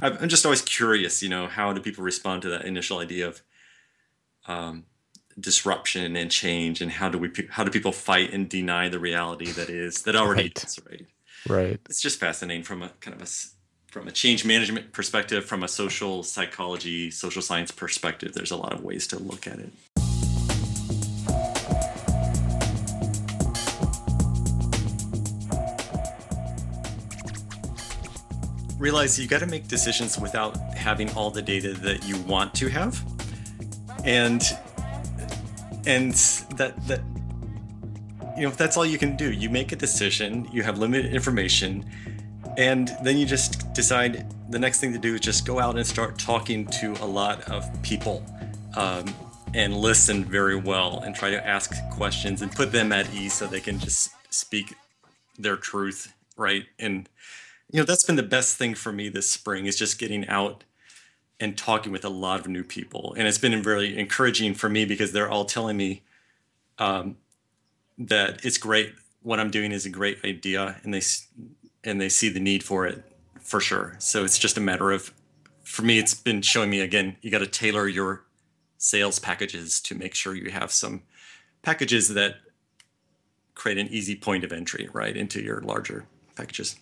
I'm 0.00 0.28
just 0.28 0.44
always 0.44 0.62
curious, 0.62 1.22
you 1.22 1.28
know, 1.28 1.46
how 1.48 1.72
do 1.72 1.80
people 1.80 2.04
respond 2.04 2.42
to 2.42 2.50
that 2.50 2.64
initial 2.64 2.98
idea 2.98 3.28
of 3.28 3.42
um, 4.46 4.84
disruption 5.38 6.16
and 6.16 6.30
change, 6.30 6.80
and 6.80 6.90
how 6.90 7.08
do 7.08 7.18
we 7.18 7.30
how 7.50 7.64
do 7.64 7.70
people 7.70 7.92
fight 7.92 8.32
and 8.32 8.48
deny 8.48 8.88
the 8.88 8.98
reality 8.98 9.50
that 9.52 9.68
is 9.70 10.02
that 10.02 10.14
already 10.22 10.44
Right. 10.44 10.64
is 10.64 10.78
right? 10.88 11.06
Right. 11.48 11.80
It's 11.88 12.00
just 12.00 12.20
fascinating 12.20 12.62
from 12.62 12.82
a 12.82 12.90
kind 13.00 13.14
of 13.20 13.22
a 13.22 13.30
from 13.90 14.06
a 14.06 14.12
change 14.12 14.44
management 14.44 14.92
perspective, 14.92 15.44
from 15.44 15.62
a 15.62 15.68
social 15.68 16.22
psychology, 16.22 17.10
social 17.10 17.42
science 17.42 17.70
perspective. 17.70 18.34
There's 18.34 18.50
a 18.50 18.56
lot 18.56 18.72
of 18.72 18.82
ways 18.82 19.06
to 19.08 19.18
look 19.18 19.46
at 19.46 19.58
it. 19.58 19.72
Realize 28.78 29.18
you 29.18 29.26
got 29.26 29.40
to 29.40 29.46
make 29.46 29.68
decisions 29.68 30.18
without 30.18 30.56
having 30.74 31.10
all 31.10 31.30
the 31.30 31.42
data 31.42 31.74
that 31.74 32.06
you 32.06 32.16
want 32.22 32.54
to 32.54 32.68
have. 32.68 33.04
And 34.04 34.42
and 35.86 36.12
that 36.56 36.74
that 36.86 37.00
you 38.36 38.42
know 38.42 38.48
if 38.48 38.56
that's 38.56 38.76
all 38.76 38.86
you 38.86 38.98
can 38.98 39.16
do 39.16 39.32
you 39.32 39.48
make 39.48 39.72
a 39.72 39.76
decision 39.76 40.46
you 40.52 40.62
have 40.62 40.78
limited 40.78 41.12
information 41.14 41.84
and 42.56 42.96
then 43.02 43.16
you 43.16 43.24
just 43.24 43.72
decide 43.72 44.26
the 44.50 44.58
next 44.58 44.80
thing 44.80 44.92
to 44.92 44.98
do 44.98 45.14
is 45.14 45.20
just 45.20 45.46
go 45.46 45.58
out 45.58 45.76
and 45.76 45.86
start 45.86 46.18
talking 46.18 46.66
to 46.66 46.92
a 47.00 47.06
lot 47.06 47.40
of 47.48 47.64
people 47.82 48.24
um, 48.76 49.12
and 49.54 49.76
listen 49.76 50.24
very 50.24 50.56
well 50.56 51.00
and 51.00 51.14
try 51.14 51.30
to 51.30 51.46
ask 51.46 51.72
questions 51.90 52.42
and 52.42 52.52
put 52.52 52.70
them 52.70 52.92
at 52.92 53.12
ease 53.14 53.32
so 53.32 53.46
they 53.46 53.60
can 53.60 53.78
just 53.78 54.10
speak 54.30 54.74
their 55.38 55.56
truth 55.56 56.12
right? 56.38 56.64
And 56.78 57.08
you 57.70 57.78
know 57.78 57.84
that's 57.84 58.04
been 58.04 58.16
the 58.16 58.22
best 58.22 58.56
thing 58.56 58.74
for 58.74 58.92
me 58.92 59.08
this 59.08 59.30
spring 59.30 59.66
is 59.66 59.76
just 59.76 59.98
getting 59.98 60.26
out 60.28 60.64
and 61.40 61.56
talking 61.56 61.92
with 61.92 62.04
a 62.04 62.08
lot 62.08 62.40
of 62.40 62.48
new 62.48 62.64
people. 62.64 63.14
And 63.16 63.28
it's 63.28 63.38
been 63.38 63.62
really 63.62 63.96
encouraging 63.96 64.54
for 64.54 64.68
me 64.68 64.84
because 64.84 65.12
they're 65.12 65.30
all 65.30 65.44
telling 65.44 65.76
me 65.76 66.02
um, 66.78 67.16
that 67.96 68.44
it's 68.44 68.58
great. 68.58 68.94
What 69.22 69.40
i'm 69.40 69.50
doing 69.50 69.72
is 69.72 69.84
a 69.84 69.90
great 69.90 70.24
idea 70.24 70.76
and 70.82 70.94
they 70.94 71.02
and 71.84 72.00
they 72.00 72.08
see 72.08 72.28
the 72.28 72.40
need 72.40 72.62
for 72.62 72.86
it 72.86 73.04
for 73.40 73.60
sure. 73.60 73.96
So 73.98 74.24
it's 74.24 74.38
just 74.38 74.56
a 74.56 74.60
matter 74.60 74.90
of 74.90 75.12
for 75.62 75.82
me 75.82 75.98
it's 75.98 76.14
been 76.14 76.40
showing 76.40 76.70
me 76.70 76.80
again 76.80 77.16
you 77.20 77.30
got 77.30 77.40
to 77.40 77.46
tailor 77.46 77.88
your 77.88 78.24
sales 78.78 79.18
packages 79.18 79.80
to 79.80 79.94
make 79.94 80.14
sure 80.14 80.34
you 80.34 80.50
have 80.50 80.70
some 80.70 81.02
packages 81.62 82.14
that 82.14 82.36
create 83.54 83.76
an 83.76 83.88
easy 83.88 84.14
point 84.14 84.44
of 84.44 84.52
entry 84.52 84.88
right 84.92 85.16
into 85.16 85.42
your 85.42 85.60
larger 85.60 86.06
packages 86.36 86.76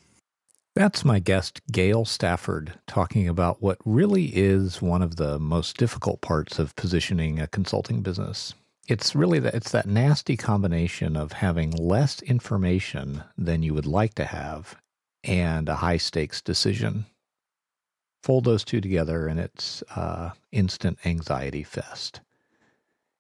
That's 0.77 1.07
my 1.07 1.21
guest, 1.21 1.63
Gale 1.73 2.05
Stafford, 2.05 2.75
talking 2.87 3.27
about 3.27 3.63
what 3.63 3.79
really 3.87 4.27
is 4.37 4.83
one 4.83 5.01
of 5.01 5.17
the 5.17 5.39
most 5.39 5.79
difficult 5.79 6.21
parts 6.21 6.59
of 6.59 6.77
positioning 6.77 7.41
a 7.41 7.47
consulting 7.47 8.03
business. 8.03 8.53
It's 8.87 9.15
really 9.15 9.39
that 9.39 9.55
it's 9.55 9.73
that 9.73 9.87
nasty 9.87 10.37
combination 10.37 11.17
of 11.17 11.33
having 11.33 11.71
less 11.71 12.21
information 12.21 13.25
than 13.39 13.63
you 13.63 13.73
would 13.73 13.87
like 13.87 14.13
to 14.17 14.27
have 14.27 14.77
and 15.25 15.71
a 15.71 15.77
high 15.77 15.97
stakes 15.97 16.43
decision. 16.43 17.07
Fold 18.23 18.45
those 18.45 18.63
two 18.63 18.83
together 18.83 19.29
and 19.29 19.41
it's 19.41 19.83
uh, 19.95 20.33
instant 20.53 20.99
anxiety 21.07 21.63
fest. 21.63 22.21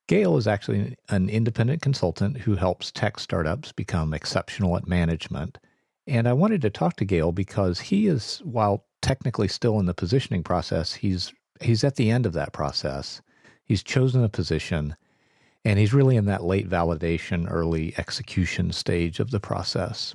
Gale 0.09 0.37
is 0.37 0.47
actually 0.47 0.95
an 1.09 1.31
independent 1.31 1.81
consultant 1.81 2.37
who 2.37 2.57
helps 2.57 2.93
tech 2.93 3.19
startups 3.19 3.73
become 3.73 4.13
exceptional 4.13 4.77
at 4.77 4.87
management 4.87 5.57
and 6.07 6.29
I 6.29 6.33
wanted 6.33 6.63
to 6.63 6.71
talk 6.71 6.97
to 6.97 7.05
Gale 7.05 7.33
because 7.33 7.81
he 7.81 8.07
is, 8.07 8.41
while 8.45 8.85
technically 9.03 9.49
still 9.49 9.79
in 9.81 9.87
the 9.87 9.95
positioning 9.95 10.43
process, 10.43 10.95
he's 10.95 11.33
he's 11.61 11.85
at 11.85 11.97
the 11.97 12.11
end 12.11 12.27
of 12.27 12.33
that 12.35 12.53
process. 12.53 13.23
He's 13.65 13.83
chosen 13.83 14.23
a 14.23 14.29
position 14.29 14.97
and 15.65 15.81
he's 15.81 15.93
really 15.93 16.17
in 16.17 16.27
that 16.27 16.45
late 16.45 16.69
validation, 16.69 17.51
early 17.51 17.93
execution 17.99 18.71
stage 18.71 19.19
of 19.19 19.33
the 19.33 19.41
process. 19.41 20.15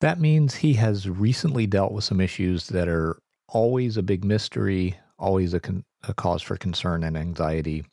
That 0.00 0.20
means 0.20 0.54
he 0.54 0.74
has 0.74 1.08
recently 1.08 1.66
dealt 1.66 1.92
with 1.92 2.04
some 2.04 2.20
issues 2.20 2.68
that 2.68 2.86
are 2.86 3.18
always 3.48 3.96
a 3.96 4.04
big 4.04 4.24
mystery, 4.24 4.96
always 5.18 5.52
a, 5.52 5.58
con- 5.58 5.84
a 6.06 6.14
cause 6.14 6.42
for 6.42 6.56
concern 6.56 7.02
and 7.02 7.18
anxiety. 7.18 7.84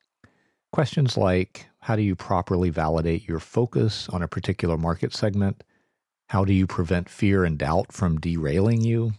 Questions 0.71 1.17
like 1.17 1.65
how 1.79 1.95
do 1.95 2.03
you 2.03 2.15
properly 2.15 2.69
validate 2.69 3.27
your 3.27 3.39
focus 3.39 4.07
on 4.09 4.21
a 4.21 4.27
particular 4.27 4.77
market 4.77 5.15
segment? 5.15 5.63
How 6.29 6.43
do 6.43 6.51
you 6.51 6.67
prevent 6.67 7.07
fear 7.07 7.45
and 7.45 7.57
doubt 7.57 7.93
from 7.93 8.19
derailing 8.19 8.81
you? 8.81 9.13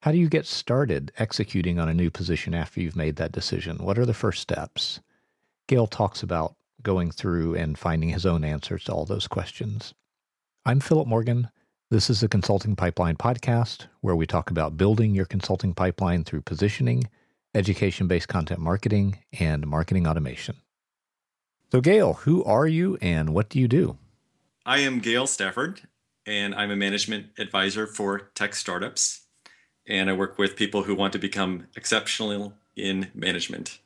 How 0.00 0.10
do 0.10 0.18
you 0.18 0.28
get 0.28 0.46
started 0.46 1.12
executing 1.16 1.78
on 1.78 1.88
a 1.88 1.94
new 1.94 2.10
position 2.10 2.54
after 2.54 2.80
you've 2.80 2.96
made 2.96 3.14
that 3.16 3.30
decision? 3.30 3.78
What 3.78 4.00
are 4.00 4.04
the 4.04 4.14
first 4.14 4.42
steps? 4.42 4.98
Gale 5.68 5.86
talks 5.86 6.24
about 6.24 6.56
going 6.82 7.12
through 7.12 7.54
and 7.54 7.78
finding 7.78 8.08
his 8.08 8.26
own 8.26 8.42
answers 8.42 8.82
to 8.84 8.92
all 8.92 9.04
those 9.04 9.28
questions. 9.28 9.94
I'm 10.66 10.80
Philip 10.80 11.06
Morgan. 11.06 11.50
This 11.90 12.10
is 12.10 12.20
the 12.20 12.28
Consulting 12.28 12.74
Pipeline 12.74 13.16
podcast, 13.16 13.86
where 14.00 14.16
we 14.16 14.26
talk 14.26 14.50
about 14.50 14.76
building 14.76 15.14
your 15.14 15.26
consulting 15.26 15.72
pipeline 15.72 16.24
through 16.24 16.42
positioning, 16.42 17.04
education 17.54 18.08
based 18.08 18.26
content 18.26 18.58
marketing, 18.58 19.18
and 19.38 19.68
marketing 19.68 20.08
automation. 20.08 20.56
So, 21.70 21.80
Gale, 21.80 22.14
who 22.14 22.42
are 22.42 22.66
you 22.66 22.98
and 23.00 23.32
what 23.32 23.48
do 23.48 23.60
you 23.60 23.68
do? 23.68 23.98
I 24.66 24.80
am 24.80 24.98
Gale 24.98 25.28
Stafford, 25.28 25.82
and 26.26 26.54
I'm 26.54 26.70
a 26.70 26.76
management 26.76 27.26
advisor 27.38 27.86
for 27.86 28.30
tech 28.34 28.54
startups. 28.54 29.22
And 29.86 30.08
I 30.08 30.14
work 30.14 30.38
with 30.38 30.56
people 30.56 30.84
who 30.84 30.94
want 30.94 31.12
to 31.12 31.18
become 31.18 31.66
exceptional 31.76 32.54
in 32.74 33.10
management. 33.14 33.78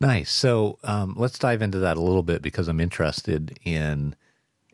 Nice. 0.00 0.30
So 0.30 0.78
um, 0.84 1.14
let's 1.16 1.38
dive 1.38 1.60
into 1.60 1.80
that 1.80 1.96
a 1.96 2.00
little 2.00 2.22
bit 2.22 2.40
because 2.40 2.68
I'm 2.68 2.80
interested 2.80 3.58
in, 3.64 4.14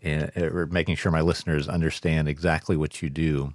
in 0.03 0.25
uh, 0.37 0.67
making 0.71 0.97
sure 0.97 1.11
my 1.11 1.23
listeners 1.23 1.67
understand 1.67 2.29
exactly 2.29 2.77
what 2.77 3.01
you 3.01 3.09
do. 3.09 3.55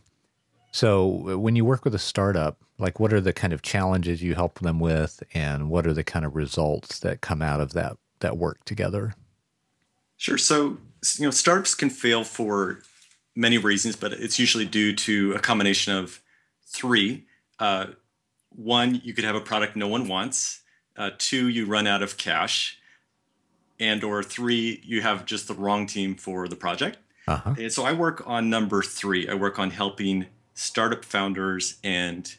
So 0.71 1.37
when 1.37 1.55
you 1.55 1.65
work 1.65 1.83
with 1.83 1.93
a 1.93 1.99
startup, 1.99 2.57
like 2.79 2.99
what 2.99 3.13
are 3.13 3.21
the 3.21 3.33
kind 3.33 3.53
of 3.53 3.61
challenges 3.61 4.23
you 4.23 4.35
help 4.35 4.59
them 4.59 4.79
with, 4.79 5.21
and 5.33 5.69
what 5.69 5.85
are 5.85 5.93
the 5.93 6.03
kind 6.03 6.25
of 6.25 6.35
results 6.35 6.99
that 6.99 7.21
come 7.21 7.41
out 7.41 7.59
of 7.59 7.73
that 7.73 7.97
that 8.19 8.37
work 8.37 8.63
together? 8.65 9.15
Sure. 10.17 10.37
So, 10.37 10.77
you 11.17 11.25
know, 11.25 11.31
startups 11.31 11.75
can 11.75 11.89
fail 11.89 12.23
for 12.23 12.81
many 13.39 13.57
reasons, 13.57 13.95
but 13.95 14.11
it's 14.11 14.37
usually 14.37 14.65
due 14.65 14.93
to 14.93 15.33
a 15.33 15.39
combination 15.39 15.95
of 15.95 16.21
three. 16.67 17.25
Uh, 17.57 17.87
one, 18.49 19.01
you 19.03 19.13
could 19.13 19.23
have 19.23 19.35
a 19.35 19.41
product 19.41 19.77
no 19.77 19.87
one 19.87 20.07
wants. 20.09 20.61
Uh, 20.97 21.11
two, 21.17 21.47
you 21.47 21.65
run 21.65 21.87
out 21.87 22.03
of 22.03 22.17
cash. 22.17 22.77
And 23.79 24.03
or 24.03 24.21
three, 24.21 24.81
you 24.83 25.01
have 25.01 25.25
just 25.25 25.47
the 25.47 25.53
wrong 25.53 25.87
team 25.87 26.15
for 26.15 26.49
the 26.49 26.57
project. 26.57 26.97
Uh-huh. 27.29 27.55
And 27.57 27.71
so 27.71 27.85
I 27.85 27.93
work 27.93 28.21
on 28.27 28.49
number 28.49 28.83
three. 28.83 29.29
I 29.29 29.35
work 29.35 29.57
on 29.57 29.71
helping 29.71 30.25
startup 30.53 31.05
founders 31.05 31.77
and 31.81 32.35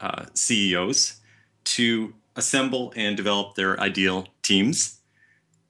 uh, 0.00 0.24
CEOs 0.32 1.20
to 1.64 2.14
assemble 2.36 2.94
and 2.96 3.18
develop 3.18 3.54
their 3.54 3.78
ideal 3.78 4.28
teams. 4.42 5.00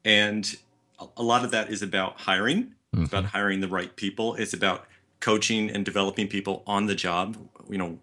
And 0.05 0.56
a- 1.00 1.09
a 1.17 1.22
lot 1.25 1.44
of 1.44 1.50
that 1.50 1.69
is 1.71 1.83
about 1.83 2.21
hiring. 2.21 2.75
It's 2.93 3.09
about 3.09 3.26
hiring 3.26 3.60
the 3.60 3.69
right 3.69 3.94
people. 3.97 4.34
It's 4.34 4.54
about 4.54 4.87
coaching 5.21 5.71
and 5.71 5.84
developing 5.84 6.28
people 6.28 6.62
on 6.66 6.87
the 6.87 6.94
job, 6.94 7.37
you 7.69 7.78
know, 7.78 7.99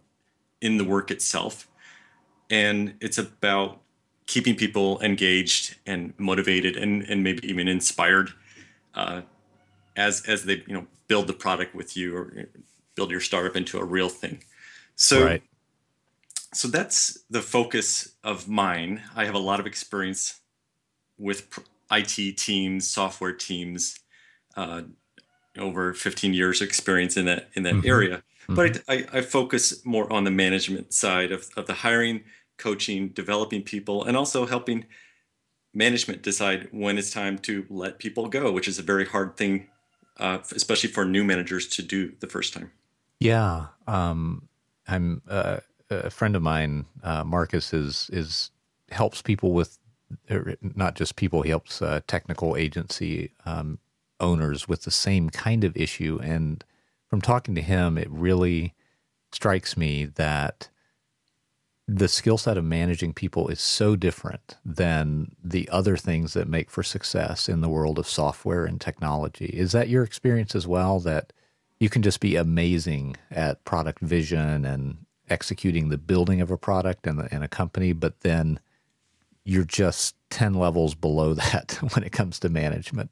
in 0.62 0.78
the 0.78 0.84
work 0.84 1.12
itself. 1.12 1.68
And 2.50 2.96
it's 3.02 3.18
about 3.18 3.82
keeping 4.28 4.56
people 4.56 5.00
engaged 5.02 5.76
and 5.86 6.14
motivated 6.18 6.76
and, 6.76 7.04
and 7.04 7.24
maybe 7.24 7.48
even 7.48 7.68
inspired 7.68 8.32
uh, 8.94 9.22
as 9.96 10.24
as 10.26 10.46
they 10.46 10.64
you 10.68 10.74
know 10.74 10.88
build 11.08 11.28
the 11.28 11.34
product 11.34 11.76
with 11.76 11.96
you 11.96 12.16
or 12.16 12.46
build 12.96 13.12
your 13.12 13.20
startup 13.20 13.56
into 13.56 13.78
a 13.78 13.84
real 13.84 14.10
thing. 14.10 14.44
So 14.96 15.26
right. 15.26 15.44
so 16.54 16.68
that's 16.68 17.20
the 17.30 17.42
focus 17.42 18.16
of 18.24 18.48
mine. 18.48 19.02
I 19.16 19.26
have 19.26 19.36
a 19.36 19.40
lot 19.40 19.60
of 19.60 19.68
experience 19.68 20.40
with 21.18 21.50
pr- 21.50 21.62
IT 21.92 22.38
teams, 22.38 22.88
software 22.88 23.34
teams, 23.34 24.00
uh, 24.56 24.84
over 25.58 25.94
15 25.94 26.34
years 26.34 26.62
experience 26.62 27.18
in 27.18 27.26
that 27.26 27.50
in 27.56 27.64
that 27.64 27.76
Mhm. 27.76 27.86
area. 27.86 28.24
But 28.48 28.84
I, 28.88 29.06
I 29.12 29.22
focus 29.22 29.84
more 29.86 30.12
on 30.14 30.24
the 30.24 30.32
management 30.32 30.94
side 30.94 31.32
of, 31.32 31.50
of 31.58 31.66
the 31.66 31.74
hiring, 31.74 32.24
coaching, 32.58 33.10
developing 33.10 33.64
people, 33.64 34.04
and 34.04 34.16
also 34.16 34.46
helping 34.46 34.86
management 35.74 36.22
decide 36.22 36.68
when 36.72 36.98
it's 36.98 37.12
time 37.12 37.38
to 37.40 37.66
let 37.70 38.00
people 38.00 38.28
go, 38.28 38.52
which 38.52 38.68
is 38.68 38.78
a 38.80 38.84
very 38.84 39.06
hard 39.06 39.36
thing, 39.36 39.68
uh, 40.18 40.40
especially 40.56 40.90
for 40.90 41.06
new 41.06 41.24
managers 41.24 41.68
to 41.68 41.82
do 41.82 42.14
the 42.20 42.28
first 42.28 42.54
time. 42.54 42.72
Yeah, 43.20 43.68
um, 43.88 44.48
I'm 44.88 45.22
uh, 45.28 45.58
a 45.90 46.10
friend 46.10 46.36
of 46.36 46.42
mine, 46.42 46.86
uh, 47.04 47.24
Marcus, 47.24 47.74
is 47.74 48.10
is 48.14 48.52
helps 48.92 49.22
people 49.22 49.54
with 49.54 49.80
er, 50.30 50.56
not 50.62 50.96
just 50.96 51.16
people. 51.16 51.42
He 51.42 51.50
helps 51.50 51.82
uh, 51.82 52.02
technical 52.08 52.56
agency 52.56 53.32
um, 53.46 53.80
owners 54.20 54.68
with 54.68 54.84
the 54.84 54.92
same 54.92 55.30
kind 55.30 55.64
of 55.64 55.76
issue. 55.76 56.20
And 56.22 56.64
from 57.08 57.22
talking 57.22 57.56
to 57.56 57.62
him, 57.62 57.98
it 57.98 58.10
really 58.10 58.74
strikes 59.32 59.76
me 59.76 60.06
that 60.06 60.70
the 61.88 62.08
skill 62.08 62.38
set 62.38 62.58
of 62.58 62.64
managing 62.64 63.14
people 63.14 63.48
is 63.48 63.62
so 63.62 63.96
different 63.96 64.56
than 64.66 65.36
the 65.44 65.70
other 65.70 65.98
things 65.98 66.34
that 66.34 66.48
make 66.48 66.72
for 66.72 66.82
success 66.82 67.48
in 67.48 67.62
the 67.62 67.70
world 67.70 68.00
of 68.00 68.08
software 68.08 68.66
and 68.66 68.82
technology. 68.82 69.46
Is 69.46 69.72
that 69.74 69.90
your 69.90 70.04
experience 70.04 70.56
as 70.56 70.66
well? 70.66 71.00
That 71.00 71.32
you 71.80 71.90
can 71.90 72.02
just 72.02 72.20
be 72.20 72.36
amazing 72.36 73.18
at 73.30 73.64
product 73.66 74.00
vision 74.00 74.66
and 74.66 74.98
executing 75.30 75.90
the 75.90 75.98
building 75.98 76.42
of 76.42 76.50
a 76.50 76.58
product 76.58 77.06
and, 77.06 77.28
and 77.32 77.44
a 77.44 77.48
company, 77.48 77.94
but 77.94 78.22
then 78.22 78.60
you're 79.44 79.64
just 79.64 80.16
10 80.32 80.56
levels 80.56 80.96
below 80.96 81.34
that 81.36 81.78
when 81.94 82.04
it 82.04 82.12
comes 82.12 82.40
to 82.40 82.50
management. 82.50 83.12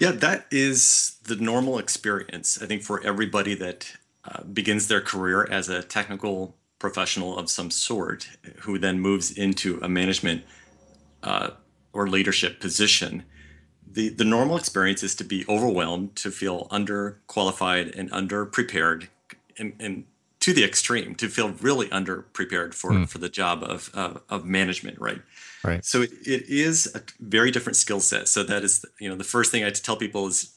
Yeah, 0.00 0.12
that 0.12 0.46
is 0.50 1.18
the 1.24 1.36
normal 1.36 1.76
experience, 1.78 2.58
I 2.62 2.64
think, 2.64 2.82
for 2.82 3.02
everybody 3.02 3.54
that 3.56 3.92
uh, 4.24 4.42
begins 4.44 4.88
their 4.88 5.02
career 5.02 5.46
as 5.50 5.68
a 5.68 5.82
technical 5.82 6.56
professional 6.78 7.36
of 7.38 7.50
some 7.50 7.70
sort 7.70 8.26
who 8.60 8.78
then 8.78 8.98
moves 8.98 9.30
into 9.30 9.78
a 9.82 9.90
management 9.90 10.44
uh, 11.22 11.50
or 11.92 12.08
leadership 12.08 12.60
position. 12.60 13.24
The, 13.86 14.08
the 14.08 14.24
normal 14.24 14.56
experience 14.56 15.02
is 15.02 15.14
to 15.16 15.24
be 15.24 15.44
overwhelmed, 15.46 16.16
to 16.16 16.30
feel 16.30 16.66
underqualified 16.68 17.94
and 17.94 18.10
underprepared, 18.10 19.08
and, 19.58 19.74
and 19.78 20.06
to 20.40 20.52
the 20.52 20.64
extreme, 20.64 21.14
to 21.16 21.28
feel 21.28 21.50
really 21.50 21.86
underprepared 21.88 22.74
for, 22.74 22.92
mm. 22.92 23.08
for 23.08 23.18
the 23.18 23.28
job 23.28 23.62
of, 23.62 23.90
uh, 23.94 24.14
of 24.28 24.44
management, 24.44 24.98
right? 25.00 25.20
Right. 25.62 25.84
So 25.84 26.02
it, 26.02 26.12
it 26.24 26.48
is 26.48 26.90
a 26.94 27.02
very 27.20 27.50
different 27.50 27.76
skill 27.76 28.00
set. 28.00 28.28
So 28.28 28.42
that 28.44 28.64
is, 28.64 28.84
you 28.98 29.08
know, 29.08 29.16
the 29.16 29.24
first 29.24 29.50
thing 29.50 29.64
I 29.64 29.70
tell 29.70 29.96
people 29.96 30.26
is 30.26 30.54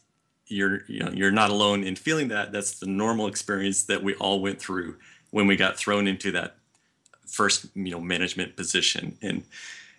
you're, 0.47 0.83
you 0.87 0.99
know, 0.99 1.11
you're 1.11 1.31
not 1.31 1.49
alone 1.49 1.83
in 1.83 1.95
feeling 1.95 2.29
that. 2.29 2.51
That's 2.53 2.79
the 2.79 2.85
normal 2.85 3.27
experience 3.27 3.83
that 3.83 4.01
we 4.01 4.15
all 4.15 4.41
went 4.41 4.59
through 4.59 4.95
when 5.31 5.47
we 5.47 5.57
got 5.57 5.77
thrown 5.77 6.07
into 6.07 6.31
that 6.31 6.55
first 7.25 7.65
you 7.73 7.89
know 7.89 7.99
management 7.99 8.55
position 8.55 9.17
and 9.21 9.43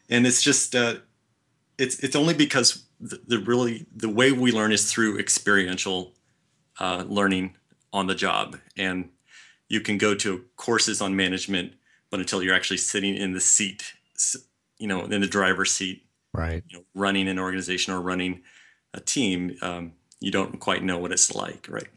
and 0.09 0.27
it's 0.27 0.43
just 0.43 0.75
uh, 0.75 0.95
it's 1.79 1.99
it's 2.01 2.15
only 2.15 2.35
because 2.35 2.85
the, 3.01 3.21
the, 3.27 3.39
really 3.39 3.87
the 3.97 4.09
way 4.09 4.31
we 4.31 4.53
learn 4.53 4.71
is 4.71 4.91
through 4.91 5.19
experiential 5.19 6.13
uh, 6.79 7.05
learning 7.09 7.57
on 7.93 8.07
the 8.07 8.15
job 8.15 8.57
and 8.77 9.09
you 9.75 9.81
can 9.81 9.99
go 9.99 10.15
to 10.15 10.45
courses 10.57 11.01
on 11.01 11.15
management 11.17 11.73
but 12.11 12.21
until 12.21 12.43
you're 12.43 12.55
actually 12.55 12.77
sitting 12.77 13.17
in 13.17 13.33
the 13.33 13.41
seat 13.41 13.93
you 14.79 14.87
know 14.87 15.05
in 15.05 15.21
the 15.21 15.27
driver's 15.27 15.73
seat 15.73 16.07
right. 16.33 16.63
you 16.69 16.79
know, 16.79 16.85
running 16.95 17.29
an 17.29 17.39
organization 17.39 17.93
or 17.93 18.01
running 18.01 18.41
a 18.95 19.01
team 19.01 19.57
um, 19.61 19.93
you 20.21 20.31
don't 20.31 20.61
quite 20.61 20.83
know 20.83 20.99
what 20.99 21.13
it's 21.13 21.35
like 21.35 21.67
right? 21.69 21.89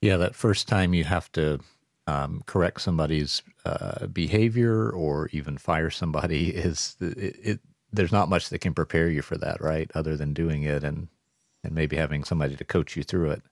Yeah 0.00 0.16
that 0.16 0.34
first 0.34 0.68
time 0.68 0.94
you 0.94 1.04
have 1.04 1.30
to 1.32 1.58
um, 2.06 2.42
correct 2.46 2.80
somebody's 2.80 3.42
uh, 3.64 4.06
behavior 4.06 4.90
or 4.90 5.28
even 5.32 5.58
fire 5.58 5.90
somebody 5.90 6.50
is 6.54 6.96
it, 7.00 7.36
it, 7.42 7.60
there's 7.92 8.12
not 8.12 8.28
much 8.28 8.50
that 8.50 8.60
can 8.60 8.74
prepare 8.74 9.08
you 9.08 9.22
for 9.22 9.36
that 9.36 9.60
right? 9.60 9.90
Other 9.94 10.16
than 10.16 10.32
doing 10.32 10.62
it 10.62 10.84
and 10.84 11.08
and 11.64 11.74
maybe 11.74 11.96
having 11.96 12.24
somebody 12.24 12.56
to 12.56 12.64
coach 12.64 12.96
you 12.96 13.02
through 13.02 13.32
it. 13.32 13.42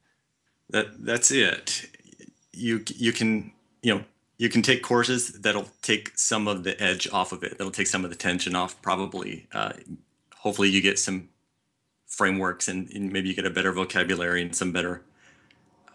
That 0.71 1.05
that's 1.05 1.31
it. 1.31 1.87
You 2.53 2.85
you 2.95 3.13
can 3.13 3.53
you 3.85 3.95
know 3.95 4.05
you 4.37 4.49
can 4.49 4.63
take 4.63 4.83
courses 4.83 5.29
that'll 5.43 5.69
take 5.83 6.11
some 6.17 6.49
of 6.49 6.65
the 6.65 6.81
edge 6.83 7.07
off 7.13 7.31
of 7.33 7.45
it 7.45 7.57
that'll 7.57 7.71
take 7.71 7.87
some 7.87 8.05
of 8.05 8.11
the 8.11 8.17
tension 8.17 8.55
off 8.57 8.81
probably 8.83 9.47
uh, 9.53 9.73
hopefully 10.37 10.69
you 10.69 10.81
get 10.81 10.99
some 10.99 11.29
frameworks 12.07 12.69
and, 12.69 12.91
and 12.91 13.13
maybe 13.13 13.29
you 13.29 13.35
get 13.35 13.47
a 13.47 13.51
better 13.51 13.73
vocabulary 13.73 14.43
and 14.43 14.55
some 14.55 14.73
better 14.73 15.03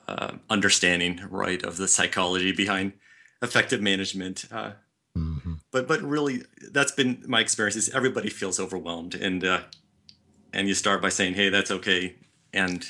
uh, 0.10 0.34
understanding, 0.50 1.22
right, 1.30 1.64
of 1.64 1.78
the 1.78 1.88
psychology 1.88 2.52
behind 2.52 2.94
effective 3.42 3.82
management. 3.82 4.46
Uh, 4.52 4.72
mm-hmm. 5.16 5.54
But 5.72 5.88
but 5.88 6.02
really, 6.02 6.44
that's 6.72 6.92
been 6.92 7.24
my 7.28 7.42
experience. 7.42 7.76
Is 7.76 7.90
everybody 7.90 8.30
feels 8.30 8.60
overwhelmed, 8.60 9.14
and 9.14 9.44
uh, 9.44 9.62
and 10.52 10.68
you 10.68 10.74
start 10.74 11.02
by 11.02 11.10
saying, 11.10 11.36
"Hey, 11.36 11.50
that's 11.50 11.70
okay," 11.70 12.16
and 12.54 12.90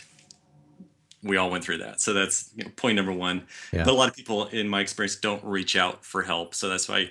we 1.24 1.38
all 1.38 1.50
went 1.50 1.64
through 1.64 1.80
that. 1.80 2.02
So 2.02 2.14
that's 2.14 2.52
you 2.56 2.64
know, 2.64 2.72
point 2.76 2.96
number 2.96 3.12
one. 3.12 3.44
Yeah. 3.74 3.84
But 3.84 3.92
a 3.92 3.98
lot 3.98 4.10
of 4.10 4.16
people, 4.16 4.46
in 4.48 4.68
my 4.68 4.82
experience, 4.82 5.16
don't 5.16 5.44
reach 5.44 5.76
out 5.76 6.06
for 6.06 6.22
help. 6.22 6.56
So 6.56 6.70
that's 6.70 6.88
why 6.88 6.98
I 6.98 7.10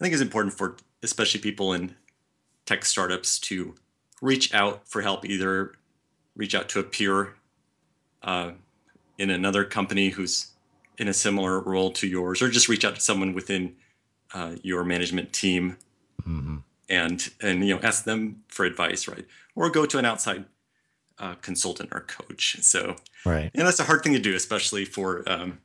think 0.00 0.12
it's 0.12 0.22
important 0.22 0.54
for 0.54 0.76
especially 1.02 1.40
people 1.40 1.72
in 1.72 1.94
tech 2.66 2.84
startups 2.84 3.38
to 3.40 3.74
reach 4.20 4.52
out 4.54 4.86
for 4.88 5.02
help. 5.02 5.24
Either 5.24 5.72
reach 6.36 6.54
out 6.54 6.68
to 6.70 6.80
a 6.80 6.82
peer 6.82 7.34
uh, 8.22 8.52
in 9.18 9.30
another 9.30 9.64
company 9.64 10.10
who's 10.10 10.48
in 10.98 11.08
a 11.08 11.14
similar 11.14 11.60
role 11.60 11.90
to 11.92 12.06
yours, 12.06 12.42
or 12.42 12.50
just 12.50 12.68
reach 12.68 12.84
out 12.84 12.94
to 12.94 13.00
someone 13.00 13.32
within 13.32 13.74
uh, 14.34 14.56
your 14.62 14.84
management 14.84 15.32
team 15.32 15.76
mm-hmm. 16.22 16.56
and 16.88 17.30
and 17.40 17.66
you 17.66 17.74
know 17.74 17.80
ask 17.82 18.04
them 18.04 18.42
for 18.48 18.64
advice, 18.64 19.08
right? 19.08 19.26
Or 19.54 19.70
go 19.70 19.86
to 19.86 19.98
an 19.98 20.04
outside 20.04 20.44
uh, 21.20 21.34
consultant 21.36 21.90
or 21.92 22.00
coach. 22.00 22.56
So 22.62 22.96
right, 23.24 23.50
and 23.54 23.66
that's 23.66 23.80
a 23.80 23.84
hard 23.84 24.02
thing 24.02 24.14
to 24.14 24.18
do, 24.18 24.34
especially 24.34 24.84
for 24.84 25.22
um, 25.30 25.58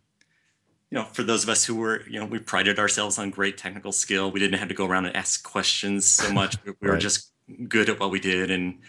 you 0.91 0.97
know 0.99 1.05
for 1.05 1.23
those 1.23 1.43
of 1.43 1.49
us 1.49 1.65
who 1.65 1.75
were 1.75 2.03
you 2.07 2.19
know 2.19 2.25
we 2.25 2.39
prided 2.39 2.77
ourselves 2.77 3.17
on 3.17 3.31
great 3.31 3.57
technical 3.57 3.91
skill. 3.91 4.31
We 4.31 4.39
didn't 4.39 4.59
have 4.59 4.67
to 4.67 4.75
go 4.75 4.85
around 4.85 5.05
and 5.05 5.15
ask 5.15 5.43
questions 5.43 6.05
so 6.05 6.31
much. 6.31 6.57
We 6.65 6.73
were 6.81 6.93
right. 6.93 7.01
just 7.01 7.31
good 7.67 7.89
at 7.89 7.99
what 7.99 8.11
we 8.11 8.19
did 8.19 8.51
and 8.51 8.79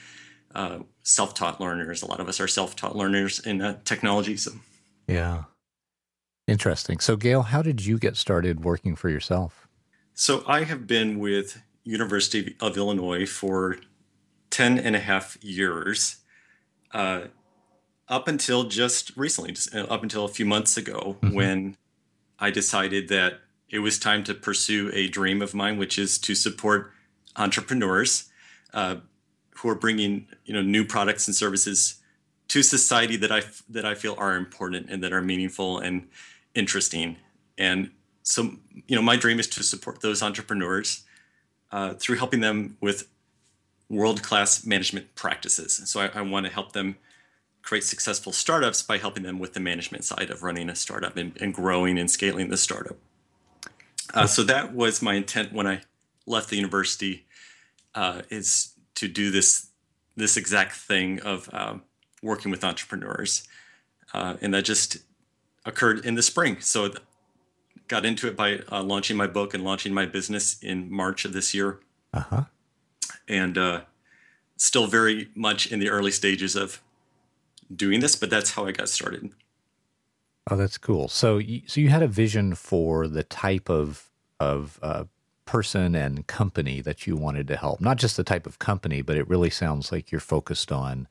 uh, 0.55 0.79
self-taught 1.03 1.61
learners. 1.61 2.03
A 2.03 2.07
lot 2.07 2.21
of 2.21 2.29
us 2.29 2.41
are 2.41 2.49
self-taught 2.49 2.97
learners 2.97 3.39
in 3.41 3.61
uh, 3.61 3.79
technology. 3.85 4.37
So, 4.37 4.53
yeah, 5.07 5.45
interesting. 6.47 6.99
So, 6.99 7.17
Gale, 7.17 7.43
how 7.43 7.63
did 7.63 7.85
you 7.85 7.99
get 7.99 8.17
started 8.17 8.65
working 8.65 8.97
for 8.97 9.11
yourself? 9.11 9.69
So, 10.15 10.43
I 10.47 10.65
have 10.65 10.87
been 10.87 11.19
with 11.19 11.61
University 11.85 12.57
of 12.61 12.77
Illinois 12.77 13.27
for 13.27 13.77
10 14.51 14.79
and 14.79 14.97
a 14.97 15.01
half 15.01 15.37
years, 15.43 16.17
uh, 16.97 17.29
up 18.09 18.29
until 18.29 18.65
just 18.65 19.17
recently, 19.17 19.53
just 19.53 19.75
uh, 19.75 19.87
up 19.91 20.03
until 20.03 20.25
a 20.25 20.29
few 20.29 20.47
months 20.47 20.77
ago, 20.77 21.17
mm-hmm. 21.21 21.35
when 21.35 21.77
I 22.39 22.51
decided 22.51 23.09
that 23.09 23.41
it 23.69 23.81
was 23.81 23.99
time 23.99 24.25
to 24.25 24.35
pursue 24.35 24.91
a 24.95 25.09
dream 25.09 25.43
of 25.43 25.55
mine, 25.55 25.79
which 25.79 25.99
is 25.99 26.19
to 26.19 26.35
support 26.35 26.93
entrepreneurs. 27.37 28.31
Uh, 28.73 28.97
who 29.57 29.69
are 29.69 29.75
bringing 29.75 30.27
you 30.45 30.53
know 30.53 30.63
new 30.63 30.85
products 30.85 31.27
and 31.27 31.35
services 31.35 32.01
to 32.49 32.63
society 32.63 33.17
that 33.17 33.33
I 33.33 33.43
that 33.69 33.85
I 33.85 33.95
feel 33.95 34.15
are 34.19 34.37
important 34.37 34.91
and 34.91 35.03
that 35.03 35.13
are 35.13 35.23
meaningful 35.23 35.79
and 35.79 36.09
interesting. 36.55 37.17
And 37.59 37.91
so 38.23 38.53
you 38.87 38.97
know 38.97 39.03
my 39.03 39.17
dream 39.17 39.41
is 39.41 39.49
to 39.49 39.63
support 39.63 40.01
those 40.01 40.23
entrepreneurs 40.23 41.05
uh, 41.73 41.95
through 41.95 42.17
helping 42.17 42.41
them 42.41 42.77
with 42.81 43.09
world 43.89 44.23
class 44.23 44.67
management 44.67 45.15
practices. 45.15 45.81
So 45.85 46.01
I, 46.01 46.11
I 46.15 46.23
want 46.23 46.47
to 46.47 46.53
help 46.53 46.73
them 46.73 46.97
create 47.63 47.85
successful 47.85 48.33
startups 48.33 48.83
by 48.83 48.99
helping 48.99 49.23
them 49.23 49.39
with 49.39 49.53
the 49.53 49.61
management 49.61 50.05
side 50.05 50.31
of 50.31 50.43
running 50.43 50.69
a 50.69 50.75
startup 50.75 51.17
and, 51.17 51.37
and 51.41 51.53
growing 51.53 51.99
and 51.99 52.11
scaling 52.11 52.49
the 52.49 52.57
startup. 52.57 52.97
Uh, 54.15 54.27
so 54.27 54.43
that 54.45 54.73
was 54.73 55.03
my 55.03 55.15
intent 55.15 55.53
when 55.53 55.67
I 55.67 55.83
left 56.27 56.49
the 56.49 56.57
university. 56.57 57.27
Uh, 57.95 58.23
is 58.29 58.75
to 58.95 59.09
do 59.09 59.31
this 59.31 59.71
this 60.17 60.37
exact 60.37 60.73
thing 60.73 61.21
of 61.23 61.49
um, 61.53 61.83
working 62.23 62.51
with 62.51 62.63
entrepreneurs, 62.63 63.49
uh, 64.13 64.37
and 64.43 64.53
that 64.53 64.65
just 64.65 64.99
occurred 65.65 66.05
in 66.05 66.15
the 66.15 66.23
spring. 66.23 66.59
So 66.61 66.93
got 67.89 68.05
into 68.05 68.27
it 68.27 68.37
by 68.37 68.61
uh, 68.71 68.83
launching 68.83 69.17
my 69.17 69.27
book 69.27 69.55
and 69.55 69.65
launching 69.65 69.95
my 69.95 70.07
business 70.07 70.63
in 70.63 70.91
March 70.91 71.25
of 71.25 71.33
this 71.33 71.55
year. 71.55 71.81
Uh-huh. 72.13 72.45
And 73.29 73.59
uh, 73.59 73.83
still 74.57 74.87
very 74.87 75.29
much 75.35 75.71
in 75.71 75.81
the 75.81 75.89
early 75.89 76.11
stages 76.11 76.57
of 76.57 76.83
doing 77.75 78.01
this, 78.01 78.17
but 78.17 78.31
that's 78.31 78.53
how 78.53 78.67
I 78.67 78.73
got 78.73 78.89
started. 78.89 79.33
Oh, 80.49 80.57
that's 80.57 80.79
cool. 80.79 81.09
So, 81.09 81.39
you, 81.39 81.63
so 81.67 81.81
you 81.81 81.89
had 81.89 82.03
a 82.03 82.09
vision 82.09 82.55
for 82.55 83.09
the 83.09 83.25
type 83.25 83.69
of 83.69 84.11
of 84.39 84.79
uh, 84.83 85.05
person 85.47 85.95
and 85.95 86.27
company 86.27 86.83
that 86.83 87.07
you 87.07 87.17
wanted 87.17 87.49
to 87.49 87.57
help? 87.57 87.81
Not 87.81 87.97
just 87.97 88.17
the 88.17 88.25
type 88.25 88.47
of 88.47 88.59
company, 88.59 89.01
but 89.01 89.17
it 89.17 89.27
really 89.29 89.49
sounds 89.49 89.91
like 89.91 90.13
you're 90.13 90.21
focused 90.21 90.71
on 90.71 91.09